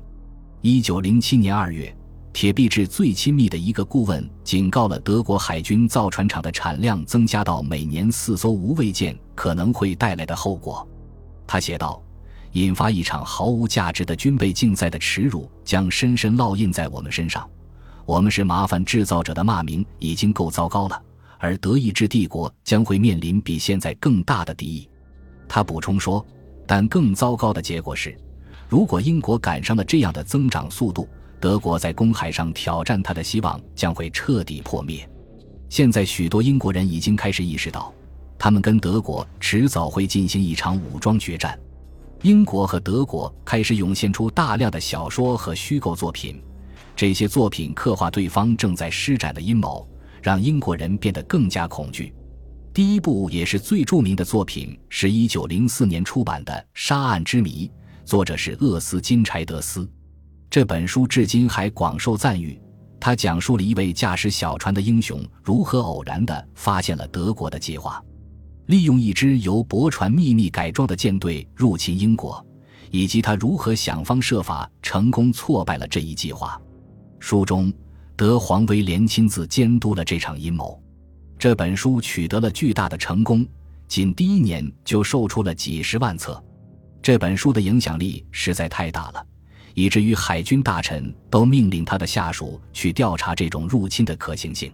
[0.62, 1.92] 一九零七年二月，
[2.34, 10.88] 铁壁制最亲密的一个顾问警告了德国海军造船厂的产量增加到每年四艘无畏舰可能会带来的后果。
[11.48, 12.00] 他写道
[12.54, 17.50] ：“引发一场毫无价值的军备竞赛的耻辱将深深烙印在我们身上。
[18.08, 21.00] 我们是麻烦制造者的骂名已经够糟糕了，
[21.40, 24.90] 而德意志帝国将会面临比现在更大的敌意。”
[25.46, 26.26] 他补充说
[26.66, 28.18] ：“但更糟糕的结果是，
[28.70, 31.06] 如果英国赶上了这样的增长速度，
[31.42, 35.08] 德国在公海上挑战他的希望将会彻底破灭。
[35.68, 37.94] 现在，许多英国人已经开始意识到，
[38.40, 41.60] 他们跟德国迟早会进行一场武装决战。
[42.22, 46.42] 英国和德国开始涌现出大量的小说和虚构作品，
[46.98, 49.88] 这些作品刻画对方正在施展的阴谋，
[50.20, 52.12] 让英国人变得更加恐惧。”
[52.74, 57.68] 第一部也是最著名的作品是一九零四年出版的《沙岸之谜》，
[58.04, 59.88] 作者是厄斯金柴德斯。
[60.50, 62.60] 这本书至今还广受赞誉。
[63.00, 68.04] 他讲述了一位驾驶小船的英雄如何偶然地发现了德国的计划，
[68.66, 72.44] 利用一支由驳船秘密改装的舰队入侵英国，
[72.90, 76.60] 以及他如何想方设法成功挫败了这一计划。
[77.20, 77.74] 书中，
[78.16, 80.82] 德皇威廉亲自监督了这场阴谋。
[81.38, 83.46] 这本书取得了巨大的成功，
[83.88, 86.42] 仅第一年就售出了几十万册。
[87.02, 89.26] 这本书的影响力实在太大了，
[89.74, 94.72] 以至于海军大臣都命令他的下属去调查这种入侵的可行性。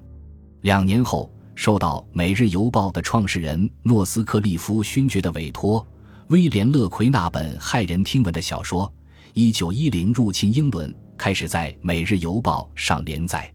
[0.62, 5.86] 两年后，受到《每日邮报》的创始人诺斯克利夫勋爵的委托，
[6.28, 8.92] 威廉·勒奎那本骇人听闻的小说
[9.54, 13.52] 《1910入侵英伦》开始在《每日邮报》上连载。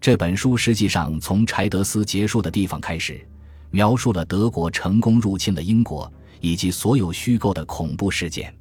[0.00, 3.26] 这本书实际上从柴德斯结束的地方开始，
[3.70, 8.52] 描述了德国成功入侵了英国以及所有虚构的恐怖事件。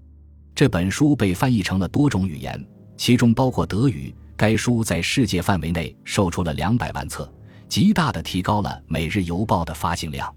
[0.53, 2.63] 这本书被翻译成了多种语言，
[2.97, 4.13] 其中包括德语。
[4.37, 7.31] 该书在世界范围内售出了两百万册，
[7.69, 10.33] 极大地提高了《每日邮报》的发行量。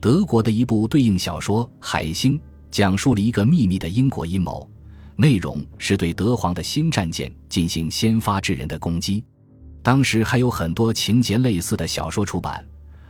[0.00, 2.36] 德国的一部对应小说《海星》
[2.72, 4.68] 讲述了一个秘密的英国阴谋，
[5.16, 9.24] 内容是对德皇的新战舰进行先发制人的攻击。
[9.82, 12.64] 当时还有很多情节类似的小说出版，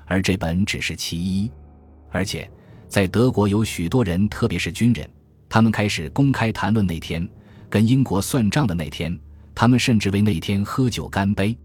[0.07, 1.51] 而这本只是其一。
[2.11, 2.49] 而且，
[2.88, 5.09] 在德国有许多人，特别是军人，
[5.49, 7.29] 他们开始公开谈论那天
[7.69, 9.19] 跟英国算账的那天。
[9.55, 11.57] 他们甚至为那天喝酒干杯。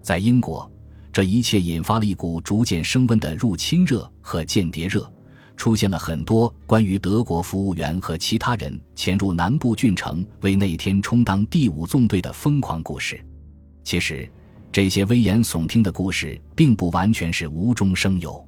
[0.00, 0.70] 在英国，
[1.12, 5.12] 这一切引发了一股逐渐升温的入侵热和间谍热，
[5.56, 13.24] 出现了很多关于德国服务员和其他人潜入南部郡城为那天充当第五纵队的疯狂故事。
[13.82, 14.28] 其实，
[14.72, 18.44] 这些危言耸听的故事并不完全是无中生有，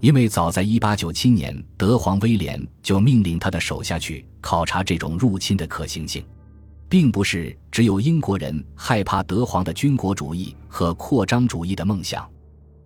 [0.00, 6.24] 因为早在1897年，德皇威廉就命令他的手下去考察这种入侵的可行性。
[6.86, 12.28] 并不是只有英国人害怕德皇的军国主义和扩张主义的梦想，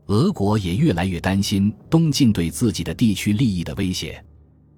[0.08, 4.22] 俄国也越来越担心东晋对自己的地区利益的威胁。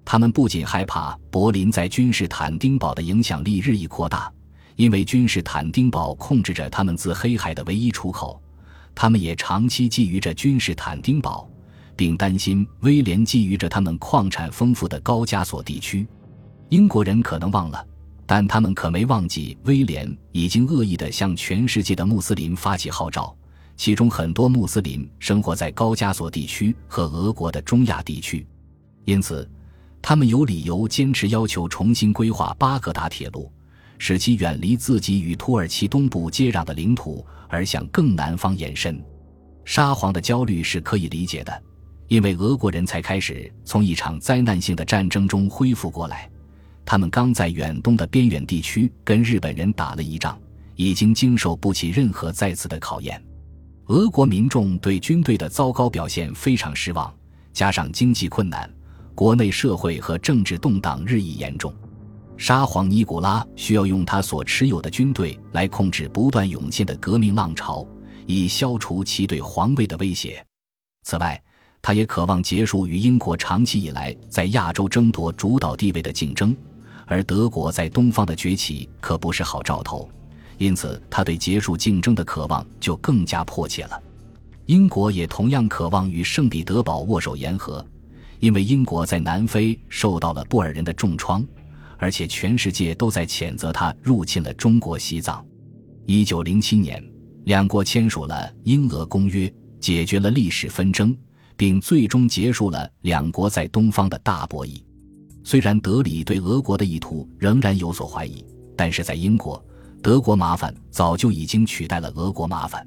[0.03, 4.29] 他们不仅害怕柏林在君士坦丁堡的影响力日益扩大，
[4.75, 8.41] 因为君士坦丁堡控制着他们自黑海的唯一出口，
[8.93, 11.49] 他们也长期觊觎着君士坦丁堡，
[11.95, 16.05] 并担心威廉觊觎着他们矿产丰富的高加索地区。
[16.67, 17.87] 英国人可能忘了。
[18.25, 23.35] 但他们可没忘记，威廉已经恶意地向全世界的穆斯林发起号召，
[23.81, 28.45] 其中很多穆斯林生活在高加索地区和俄国的中亚地区，
[29.05, 29.49] 因此，
[30.03, 33.51] 他们有理由坚持要求重新规划巴格达铁路，
[33.97, 39.03] 使其远离自己与土耳其东部接壤的领土，而向更南方延伸。
[39.65, 41.63] 沙皇的焦虑是可以理解的，
[42.07, 46.29] 因为俄国人才开始从一场灾难性的战争中恢复过来。
[46.85, 50.39] 他们刚在远东的边远地区跟日本人打了一仗，
[50.75, 53.19] 已经经受不起任何再次的考验。
[53.91, 57.13] 俄国民众对军队的糟糕表现非常失望，
[57.51, 58.73] 加上经济困难，
[59.13, 61.73] 国内社会和政治动荡日益严重。
[62.37, 67.85] 沙皇尼古拉需要用他所持有的军队来控制不断涌现的革命浪潮，
[68.25, 70.41] 以消除其对皇位的威胁。
[71.03, 71.43] 此外，
[71.81, 76.55] 他也渴望结束与英国长期以来在亚洲争夺主导地位的竞争。
[77.07, 80.09] 而德国在东方的崛起可不是好兆头，
[80.61, 83.99] 因此他对结束竞争的渴望就更加迫切了。
[84.67, 87.83] 英国也同样渴望与圣彼得堡握手言和，
[88.39, 91.43] 因为英国在南非受到了布尔人的重创，
[91.97, 95.43] 而且全世界都在谴责他入侵了中国西藏。
[96.05, 97.03] 一九零七年，
[97.45, 101.17] 两国签署了英俄公约，解决了历史纷争，
[101.57, 104.79] 并最终结束了两国在东方的大博弈。
[105.43, 108.45] 虽然德里对俄国的意图仍然有所怀疑，
[108.77, 109.59] 但是在英国，
[110.01, 112.85] 德国麻烦早就已经取代了俄国麻烦。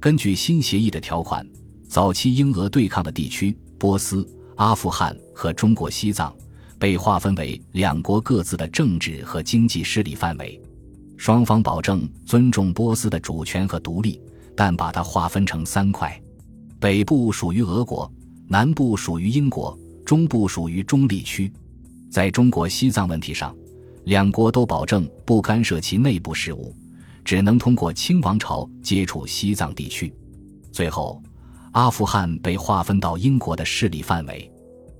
[0.00, 1.46] 根据新协议的条款，
[1.86, 6.34] 早期英俄对抗的地区——波斯、阿富汗和中国西藏，
[6.78, 10.58] 被划分为两国各自的政治和经济势力范围。
[11.18, 14.18] 双方保证尊重波斯的主权和独立，
[14.56, 16.18] 但把它划分成三块：
[16.80, 18.10] 北部属于俄国，
[18.48, 21.52] 南部属于英国，中部属于中立区。
[22.10, 23.54] 在中国西藏问题上，
[24.06, 26.72] 两国都保证不干涉其内部事务，
[27.24, 30.14] 只能通过清王朝接触西藏地区。
[30.70, 31.20] 最后，
[31.72, 34.48] 阿富汗被划分到英国的势力范围。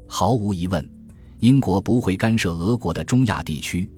[0.08, 0.84] 毫无疑问，
[1.38, 3.88] 英国不会干涉俄国的中亚地区，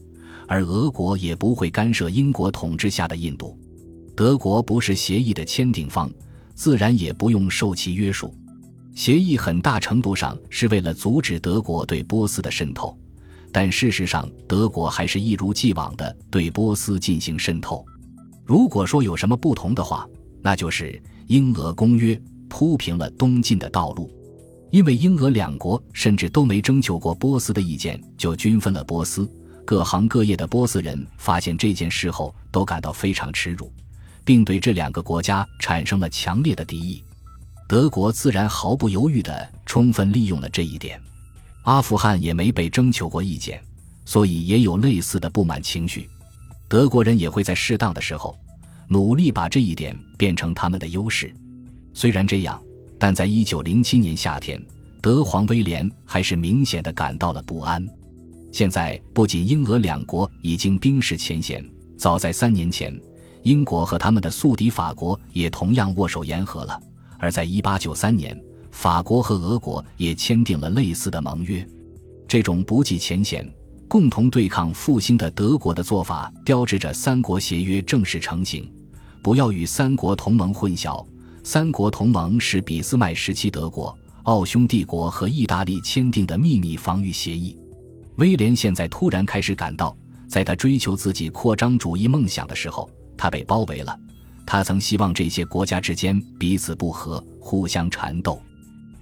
[0.47, 3.59] 而俄国也不会干涉英国统治下的印度。
[4.15, 6.13] 德国不是协议的签订方，
[6.55, 8.35] 自然也不用受其约束。
[8.95, 12.95] 协议很大程度上是为了阻止德国对波斯的渗透。
[13.53, 17.85] 但事实上，德国还是一如既往的对波斯进行渗透。
[18.45, 20.07] 如果说有什么不同的话，
[20.43, 24.11] 那就是英俄公约铺平了东进的道路，
[24.71, 29.31] 因为英俄两国甚至都没征求过波斯的意见就均分了波斯。
[29.65, 33.71] 各行各业的波斯人发现这件事后，都感到非常耻辱，
[34.25, 37.05] 并对这两个国家产生了强烈的敌意。
[37.69, 40.99] 德国自然毫不犹豫地充分利用了这一点。
[41.69, 43.63] 阿富汗也没被征求过意见，
[44.07, 46.09] 所以也有类似的不满情绪。
[46.67, 48.35] 德国人也会在适当的时候
[48.89, 51.31] 努力把这一点变成他们的优势。
[51.93, 52.59] 虽然这样，
[52.99, 54.59] 但在一九零七年夏天，
[55.03, 57.87] 德皇威廉还是明显的感到了不安。
[58.51, 61.63] 现在不仅英俄两国已经冰释前嫌，
[61.99, 62.99] 早在三年前，
[63.43, 66.81] 英国和他们的宿敌法国也同样握手言和了。
[67.19, 68.35] 而在一八九三年，
[68.79, 71.69] 法国和俄国也签订了类似的盟约。
[72.29, 73.45] 这种不计前嫌、
[73.89, 78.73] 共同对抗复兴的德国的做法，标志着三国协约正式成型。
[79.21, 81.05] 不要与三国同盟混淆，
[81.43, 87.59] 三国同盟是俾斯麦时期德国、奥匈帝国和意大利签订的秘密防御协议。
[88.15, 89.97] 威廉现在突然开始感到，
[90.29, 93.99] 在他追求自己扩张主义梦想的时候，他被包围了。
[94.47, 98.41] 他曾希望这些国家之间彼此不和，互相缠斗。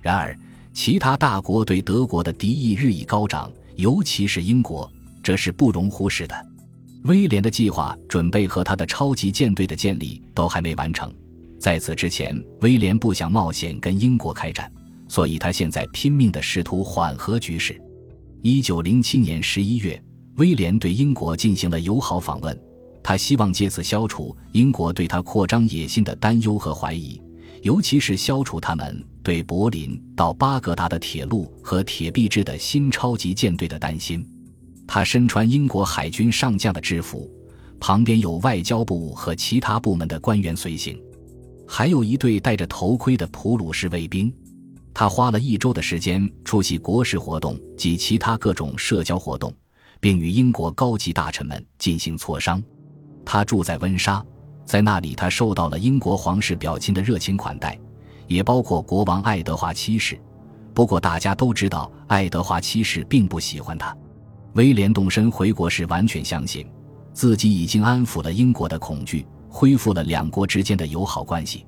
[0.06, 0.38] 然而，
[0.72, 4.88] 其他大国对德国的敌意日益高涨，尤其是英国，
[5.20, 6.46] 这是不容忽视的。
[7.06, 11.12] 威廉的计划准备和他的超级舰队的建立都还没完成，
[11.58, 14.70] 在此之前，威廉不想冒险跟英国开战，
[15.08, 17.76] 所以他现在拼命的试图缓和局势。
[18.42, 20.00] 一九零七年十一月，
[20.36, 22.56] 威廉对英国进行了友好访问，
[23.02, 27.20] 他希望借此消除英国对他扩张野心的担忧和怀疑，
[27.66, 34.24] 尤其是消除他们对柏林到巴格达的铁路和铁臂制的新超级舰队的担心。
[34.86, 37.28] 他身穿英国海军上将的制服，
[37.80, 40.96] 旁边有外交部和其他部门的官员随行，
[41.66, 44.32] 还有一队戴着头盔的普鲁士卫兵。
[44.94, 49.52] 他花了一周的时间出席国事活动及其他各种社交活动，
[49.98, 52.62] 并与英国高级大臣们进行磋商。
[53.24, 54.24] 他住在温莎，
[54.66, 57.78] 在那里他受到了英国皇室表亲的热情款待，
[58.26, 60.20] 也包括国王爱德华七世。
[60.74, 63.96] 不过大家都知道，爱德华七世并不喜欢他。
[64.54, 66.66] 威廉动身回国时，完全相信
[67.12, 71.64] 自己已经安抚了英国的恐惧，恢复了两国之间的友好关系。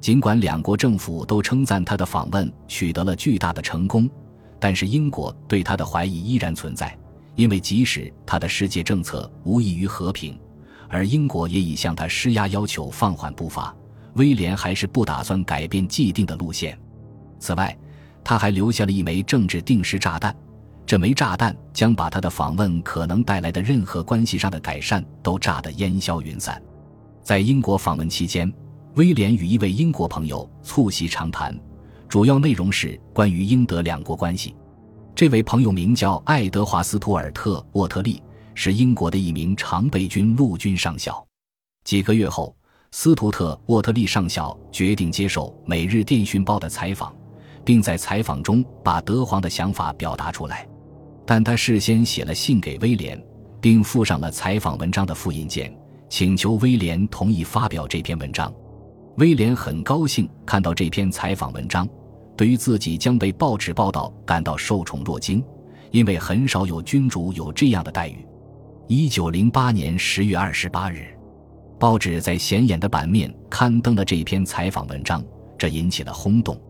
[0.00, 4.10] 尽管两国政府都称赞他的访问取得了巨大的成功，
[4.58, 6.98] 但是英国对他的怀疑依然存在，
[7.36, 10.36] 因为即使他的世界政策无异于和平，
[10.92, 13.74] 而英国也已向他施压，要求放缓步伐，
[14.16, 16.78] 威廉还是不打算改变既定的路线。
[17.38, 17.74] 此外，
[18.22, 20.36] 他还留下了一枚政治定时炸弹。
[20.84, 26.62] 这枚炸弹将把他的访问可能带来的任何关系上的改善都炸得烟消云散。
[27.22, 28.52] 在英国访问期间，
[28.96, 31.58] 威廉与一位英国朋友促膝长谈，
[32.06, 34.54] 主要内容是关于英德两国关系。
[35.14, 38.22] 这位朋友名叫爱德华·斯图尔特·沃特利，
[38.54, 41.24] 是英国的一名常备军陆军上校。
[41.84, 42.54] 几个月后，
[42.90, 47.14] 斯图特·沃特利上校决定接受《每日电讯报》的采访，
[47.64, 50.68] 并在采访中把德皇的想法表达出来。
[51.24, 53.20] 但他事先写了信给威廉，
[53.60, 55.74] 并附上了采访文章的复印件，
[56.08, 58.52] 请求威廉同意发表这篇文章。
[59.16, 61.88] 威廉很高兴看到这篇采访文章，
[62.36, 65.42] 对于自己将被报纸报道感到受宠若惊，
[65.90, 68.26] 因为很少有君主有这样的待遇。
[68.94, 71.16] 一九零八年十月二十八日，
[71.78, 75.24] 报纸在显眼的版面刊登了这篇采访文章，
[75.56, 76.60] 这引起了轰动。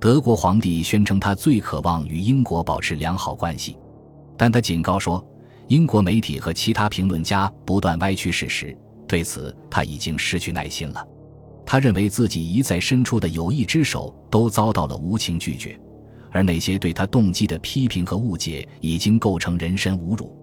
[0.00, 3.78] 德国皇帝宣称他最渴望与英国保持良好关系。
[4.36, 5.24] 但他警告说，
[5.68, 11.06] 英国媒体和其他评论家不断歪曲事实，对此他已经失去耐心了。
[11.64, 15.80] 他认为自己一再伸出的友谊之手都遭到了无情拒绝，
[16.32, 20.36] 而那些对他动机的批评和误解已经构成人身侮辱。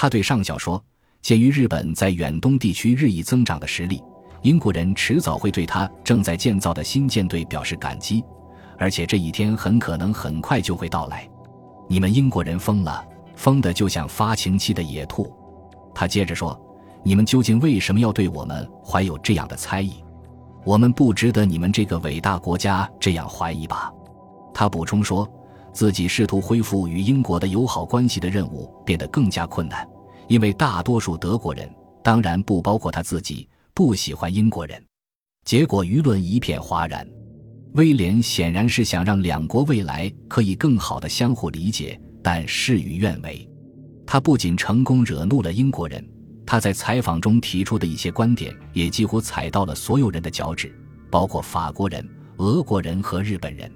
[0.00, 0.80] 他对上校说
[1.22, 4.00] ：“鉴于日本在远东地区日益增长的实力，
[4.42, 8.22] 英国人迟早会对他正在建造的新舰队表示感激，
[8.78, 11.28] 而且这一天很可能很快就会到来。
[11.88, 15.32] 你们英国人疯了！”疯的就像发情期的野兔，
[15.92, 16.56] 他接着说
[17.02, 19.94] ：“你们究竟为什么要对我们怀有这样的猜疑？
[20.64, 23.92] 我们不值得你们这个伟大国家这样怀疑吧？”
[24.54, 25.28] 他补充说，
[25.78, 29.88] 自己试图恢复与英国的友好关系的任务变得更加困难，
[30.26, 31.72] 因为大多数德国人，
[32.02, 34.84] 当然不包括他自己，不喜欢英国人。
[35.44, 37.08] 结果舆论一片哗然。
[37.74, 41.96] 威廉显然是想让两国未来可以更好的相互理解。
[42.24, 43.48] 但事与愿违，
[44.04, 46.04] 他不仅成功惹怒了英国人，
[46.44, 50.76] 他在采访中提出的一些观点也几乎踩到了所有人的脚趾，
[51.08, 52.04] 包括法国人、
[52.38, 53.72] 俄国人和日本人。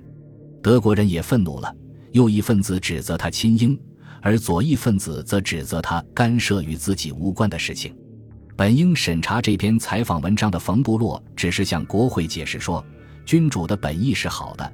[0.61, 1.73] 德国人也愤怒了，
[2.13, 3.79] 右翼分子指责他亲英，
[4.21, 7.95] 而左翼分子则指责他干涉与自己无关的事情。
[8.55, 12.85] 本应审查这篇采访文章的冯布洛只是向国会解释说，
[13.25, 14.73] 君主的本意是好的，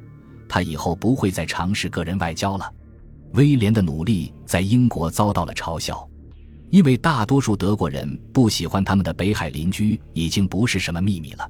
[0.49, 2.71] 他以后不会再尝试个人外交了。
[3.35, 6.09] 威廉的努力在英国遭到了嘲笑，
[6.71, 11.49] 因为大多数德国人不喜欢他们的北海邻居已经不是什么秘密了。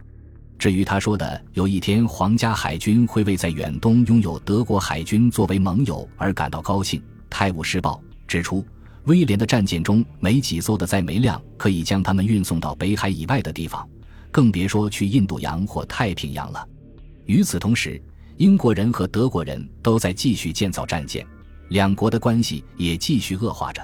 [0.59, 7.00] 至于他说的有一天皇家海军会为在远东拥有德国海军作为盟友而感到高兴，
[7.30, 8.66] 《泰晤士报》指出，
[9.04, 13.88] 威廉的战舰中没几艘的载煤量可以将他们运送到北海以外的地方，
[14.32, 16.66] 更别说去印度洋或太平洋了。
[17.26, 18.02] 与此同时，
[18.36, 21.24] 英国人和德国人都在继续建造战舰，
[21.68, 23.80] 两国的关系也继续恶化着。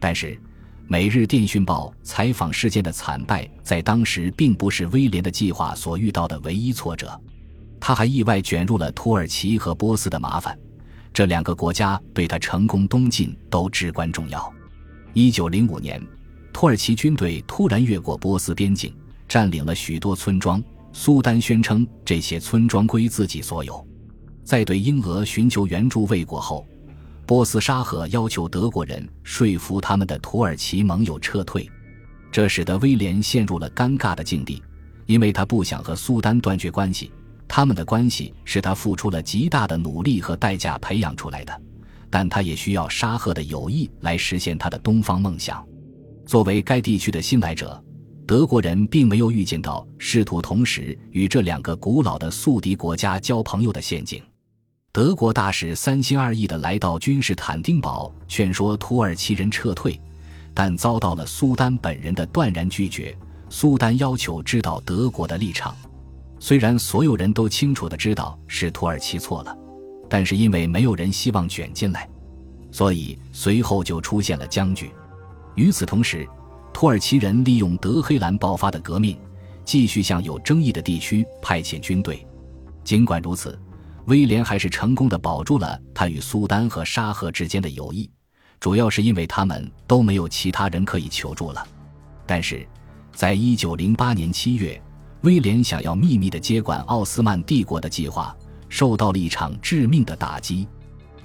[0.00, 0.34] 但是，
[0.92, 7.16] 《每日电讯报》采访事件的惨败，在当时并不是威廉的计划所遇到的唯一挫折。
[7.78, 10.58] 他还意外卷入了土耳其和波斯的麻烦，
[11.14, 14.52] 这两个国家对他成功东进都至关重要。
[15.12, 16.04] 一九零五年，
[16.52, 18.92] 土耳其军队突然越过波斯边境，
[19.28, 20.60] 占领了许多村庄。
[20.92, 23.86] 苏丹宣称这些村庄归自己所有。
[24.42, 26.66] 在对英俄寻求援助未果后。
[27.30, 31.70] 波斯沙赫要求德国人说服他们的土耳其盟友撤退，
[32.32, 34.60] 这使得威廉陷入了尴尬的境地，
[35.06, 37.12] 因为他不想和苏丹断绝关系。
[37.46, 41.62] 他们的关系是他付出了极大的努力和代价培养出来的，
[42.10, 45.64] 但他也需要沙赫的友谊来实现他的东方梦想。
[46.26, 47.80] 作为该地区的新来者，
[48.26, 54.20] 德国人并没有预见到试图同时与这两个古老的宿敌国家交朋友的陷阱。
[54.92, 60.00] 德国大使三心二意地来到君士坦丁堡，劝说土耳其人撤退，
[60.52, 63.16] 但遭到了苏丹本人的断然拒绝。
[63.48, 65.76] 苏丹要求知道德国的立场，
[66.40, 69.56] 虽然所有人都清楚地知道是土耳其错了，
[70.08, 72.08] 但是因为没有人希望卷进来，
[72.72, 74.90] 所以随后就出现了僵局。
[75.54, 76.26] 与此同时，
[76.72, 79.16] 土耳其人利用德黑兰爆发的革命，
[79.64, 82.26] 继续向有争议的地区派遣军队。
[82.82, 83.56] 尽管如此。
[84.10, 88.10] 威廉还是成功的保住了他与苏丹和沙赫之间的友谊，
[88.58, 91.64] 主要是因为他们都没有其他人可以求助了。
[92.26, 92.66] 但是，
[93.14, 94.82] 在一九零八年七月，
[95.20, 98.36] 威廉想要秘密的接管奥斯曼帝国的计划
[98.68, 100.66] 受到了一场致命的打击。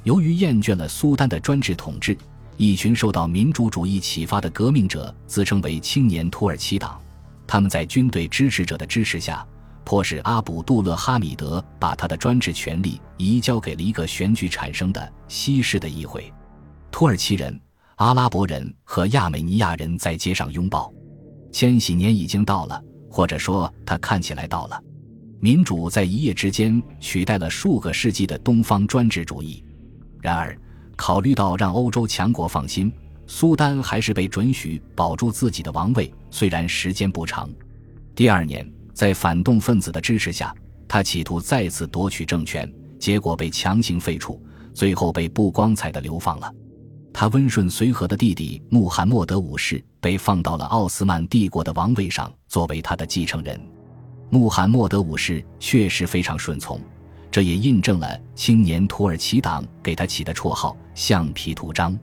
[0.03, 2.15] 由于厌倦了苏丹的专制统治，
[2.55, 7.01] 一群受到民主主义启发的革命者自称为青年土耳其党，
[7.47, 9.43] 他们在军队支持者的支持下。
[9.85, 16.33] 迫使阿卜杜勒哈米德把他的专制权力移交给了一个选举产生的西式的议会。
[16.91, 17.57] 土耳其人、
[17.97, 20.91] 阿拉伯人和亚美尼亚人在街上拥抱。
[21.51, 24.81] 千禧年已经到了，或者说它看起来到了。
[25.39, 29.63] 民主在一夜之间取代了数个世纪的东方专制主义。
[30.19, 30.57] 然而，
[30.97, 32.91] 考虑到让欧洲强国放心，
[33.27, 37.47] 苏丹还是被准许保住自己的王位，虽然时间不长。
[38.15, 38.74] 第二年。
[38.95, 40.55] 在反动分子的支持下，
[40.87, 44.41] 他企图再次夺取政权，结果被强行废除，
[44.73, 46.49] 最后被不光彩的流放了。
[47.13, 53.59] 他温顺随和的弟弟穆罕默德五世被放到了奥斯曼帝国的王位上，作为他的继承人。
[54.29, 56.79] 穆罕默德五世确实非常顺从，
[57.29, 61.97] 这也印证了青年土耳其党给他起的绰号“橡皮图章”。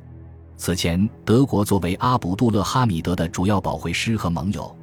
[0.58, 4.76] 此前，德国作为阿卜杜勒哈米德的主要保惠师和盟友。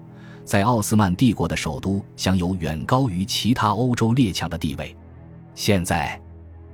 [0.49, 4.97] 在奥斯曼帝国的首都享有远高于其他欧洲列强的地位。
[5.53, 6.19] 现在，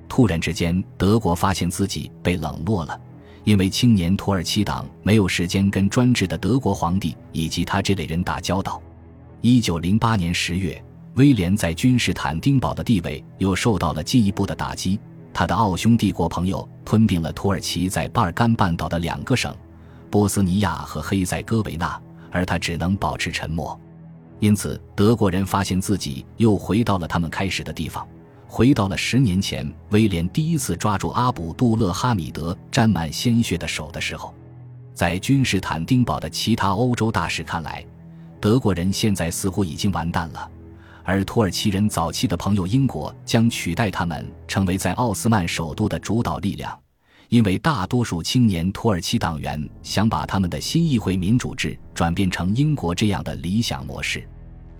[0.08, 2.98] 突然之间，德国发现自己被冷落了，
[3.44, 8.82] 因为青年土耳其党没有时间跟专制的德国皇帝以及他这类人打交道。
[9.42, 10.82] 一九零八年十月，
[11.16, 14.98] 威廉在君士坦丁堡的地位又受到了进一步的打击。
[15.34, 19.54] 他的奥匈帝国朋友吞并了土耳其在巴尔干半岛的两个省——
[20.10, 22.02] 波斯尼亚和黑塞哥维那。
[22.36, 23.80] 而他只能保持沉默，
[24.42, 28.06] 因此德国人发现自己又回到了他们开始的地方，
[28.46, 34.36] 回到了十年前威廉第一次抓住阿卜杜勒哈米德沾满鲜血的手的时候。
[34.94, 37.86] 在君士坦丁堡的其他欧洲大使看来，
[38.42, 40.52] 德国人现在似乎已经完蛋了，
[41.06, 46.78] 而土耳其人早期的朋友英国将取代他们，成为在奥斯曼首都的主导力量。
[47.36, 54.26] 因为大多数青年土耳其党员想把他们的新议会民主制转变成英国这样的理想模式，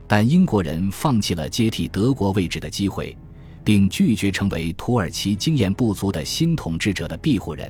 [0.08, 3.14] 但英国人放弃了接替德国位置的机会，
[3.62, 7.70] 并拒绝成为土耳其经验不足的新统治者的庇护人。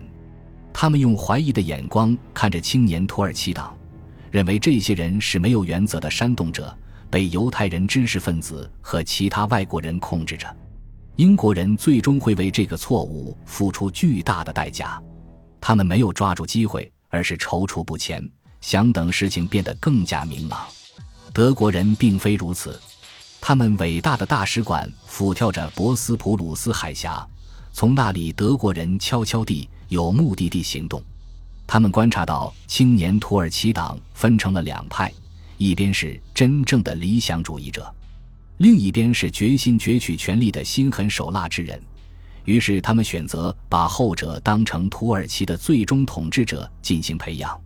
[0.71, 3.75] 他们用怀疑的眼光看着青年土耳其党，
[4.29, 6.71] 认为这些人是没有原则的煽动者，
[7.09, 10.45] 被犹太人知识分子和其他外国人控制着。
[11.17, 15.01] 英国人最终会为这个错误付出巨大的代价。
[15.61, 18.21] 他们没有抓住机会，而是踌躇不前，
[18.59, 20.67] 想等事情变得更加明朗。
[21.33, 22.77] 德国人并非如此，
[23.39, 27.25] 他们伟大的大使馆俯眺着博斯普鲁斯海峡，
[27.71, 31.01] 从那里德国人悄悄地、有目的地行动。
[31.65, 35.09] 他们观察到青年土耳其党分成了两派，
[35.57, 37.94] 一边是真正的理想主义者。
[38.57, 41.81] 另一边是决心攫取权力的心狠手辣之人。
[42.45, 47.59] 于是，他们选择把后者当成土耳其的最终统治者进行培养。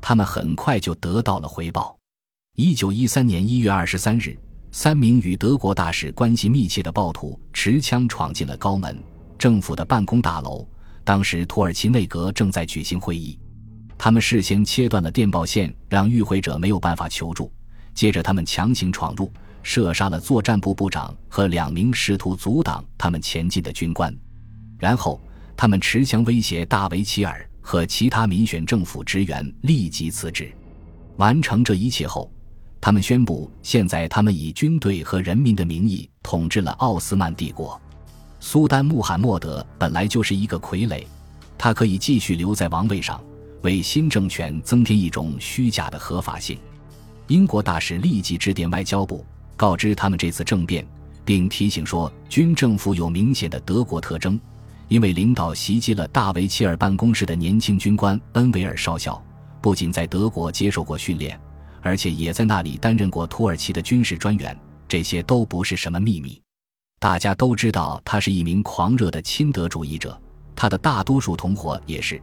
[0.00, 1.96] 他们很快就得到了回报。
[2.56, 4.36] 一九一三年一月二十三日，
[4.70, 8.98] 三名与德国大使关系密切的暴徒持枪闯进了高门
[9.38, 10.66] 政府的办公大楼。
[11.04, 13.38] 当时，土耳其内阁正在举行会议。
[13.98, 17.52] 他们事先切断了电报线，让与会者没有办法求助。
[17.92, 19.30] 接着，他们强行闯入。
[19.64, 24.14] 射杀了作战部部长和两名试图阻挡他们前进的军官，
[24.78, 25.18] 然后
[25.56, 30.52] 他们持枪威胁大维齐尔和其他民选政府职员立即辞职。
[31.16, 32.30] 完成这一切后，
[32.78, 37.80] 他们宣布，现在他们以军队和人民的名义统治了奥斯曼帝国。
[38.40, 41.02] 苏丹穆罕默德本来就是一个傀儡，
[41.56, 43.18] 他可以继续留在王位上，
[43.62, 46.58] 为新政权增添一种虚假的合法性。
[47.28, 49.24] 英国大使立即致电外交部。
[49.56, 50.86] 告知他们这次政变，
[51.24, 54.38] 并提醒说，军政府有明显的德国特征，
[54.88, 59.22] 因为领导袭击了大维齐尔办公室的年轻军官恩维尔少校，
[59.60, 61.38] 不仅在德国接受过训练，
[61.82, 64.56] 而且也在那里担任过土耳其的军事专员。
[64.86, 66.40] 这些都不是什么秘密，
[67.00, 70.20] 大家都知道他是一名狂热的亲德主义者，
[70.54, 72.20] 他的大多数同伙也是。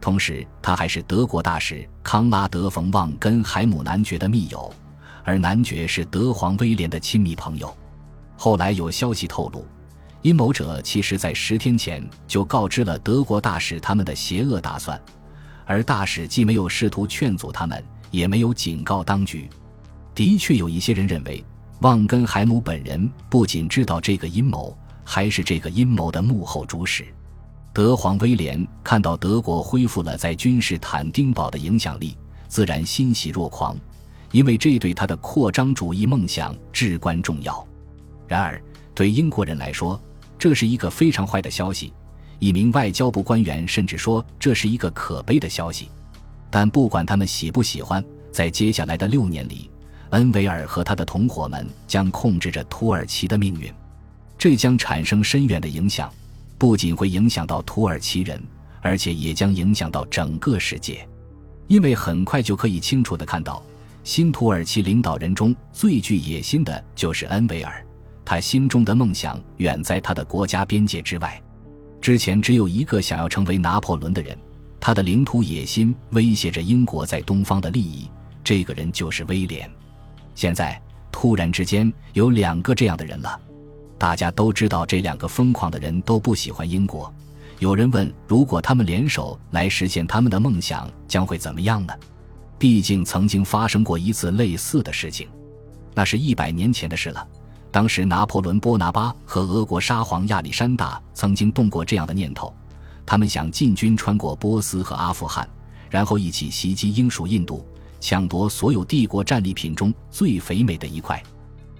[0.00, 4.72] 同时，他还是德国大使康拉德·冯·旺根海姆男爵的密友。
[5.24, 7.74] 而男爵是德皇威廉的亲密朋友。
[8.36, 9.64] 后来有消息透露，
[10.22, 15.00] 阴谋者其实在十天前就告知了德国大使他们的邪恶打算，
[15.64, 19.48] 而大使既没有试图劝阻他们，也没有警告当局。
[20.14, 21.44] 的确有一些人认为，
[21.80, 27.06] 旺根海姆本人不仅知道这个阴谋，还是这个阴谋的幕后主使。
[27.72, 32.16] 德皇威廉看到德国恢复了在君士坦丁堡的影响力，
[32.46, 33.76] 自然欣喜若狂。
[34.32, 37.66] 因为这对他的扩张主义梦想至关重要。
[38.26, 38.60] 然而，
[38.94, 40.00] 对英国人来说，
[40.38, 41.92] 这是一个非常坏的消息。
[42.38, 45.88] 一名外交部官员甚至说这是一个可悲的消息。
[46.50, 49.70] 但不管他们喜不喜欢，在接下来的六年里，
[50.10, 53.72] 恩维尔和他的同伙们将控制着土耳其的命运。
[54.36, 56.10] 这将产生深远的影响，
[56.58, 58.42] 不仅会影响到土耳其人，
[58.80, 61.06] 而且也将影响到整个世界。
[61.68, 63.62] 因为很快就可以清楚地看到。
[64.04, 67.84] 新土耳其领导人中最具野心的就是恩维尔，
[68.24, 71.40] 他心中的梦想远在他的国家边界之外。
[72.00, 74.36] 之前只有一个想要成为拿破仑的人，
[74.80, 78.10] 他的领土野心威胁着英国在东方的利益，
[78.42, 79.70] 这个人就是威廉。
[80.34, 80.80] 现在
[81.12, 83.40] 突然之间有两个这样的人了，
[83.98, 87.12] 大家都知道这两个疯狂的人都不喜欢英国。
[87.60, 91.94] 有人问：如果他们联手来实现他们的梦想，将会怎么样呢？
[92.62, 95.26] 毕竟曾经发生过一次类似的事情，
[95.94, 97.26] 那是一百年前的事了。
[97.72, 102.54] 当时拿破仑·波拿巴和俄国沙皇亚历山大曾经动过这样的念头，
[103.04, 105.48] 他们想进军穿过波斯和阿富汗，
[105.90, 107.66] 然后一起袭击英属印度，
[107.98, 111.20] 抢夺所有帝国战利品中最肥美的一块。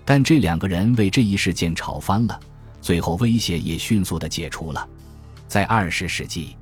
[0.04, 2.40] 但这两个人为这一事件吵翻了，
[2.80, 4.88] 最后威胁也迅速的解除了。
[5.46, 6.56] 在二十世纪。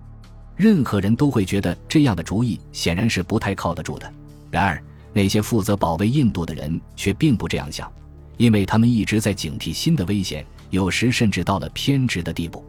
[0.61, 4.13] 任何人都会觉得这样的主意显然是不太靠得住的。
[4.51, 7.91] 然而，那些负责保卫印度的人却并不这样想，
[8.37, 12.63] 因为他们一直在警惕新的危险，有时甚至到了偏执的地步。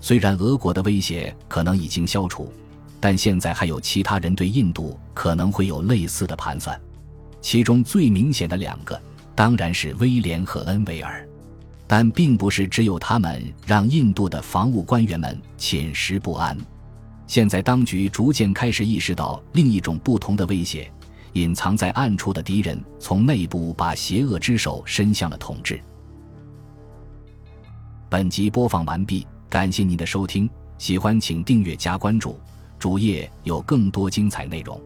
[0.00, 2.50] 虽然俄国的威胁可能已经消除，
[2.98, 6.80] 但现在还有其他人对印度可能会有类似的盘算。
[7.42, 8.98] 其中最明显的两个
[9.34, 11.28] 当然是威廉和恩维尔，
[11.86, 16.56] 但并不是只有他们让印度的防务官员们寝食不安。
[17.26, 20.90] 现在，当局逐渐开始意识到另一种不同的威胁：
[21.32, 25.80] 隐藏在暗处的敌人从内部把邪恶之手伸向了统治。
[28.08, 30.48] 本集播放完毕，感谢您的收听，
[30.78, 32.38] 喜欢请订阅加关注，
[32.78, 34.80] 主页有更多精彩内容。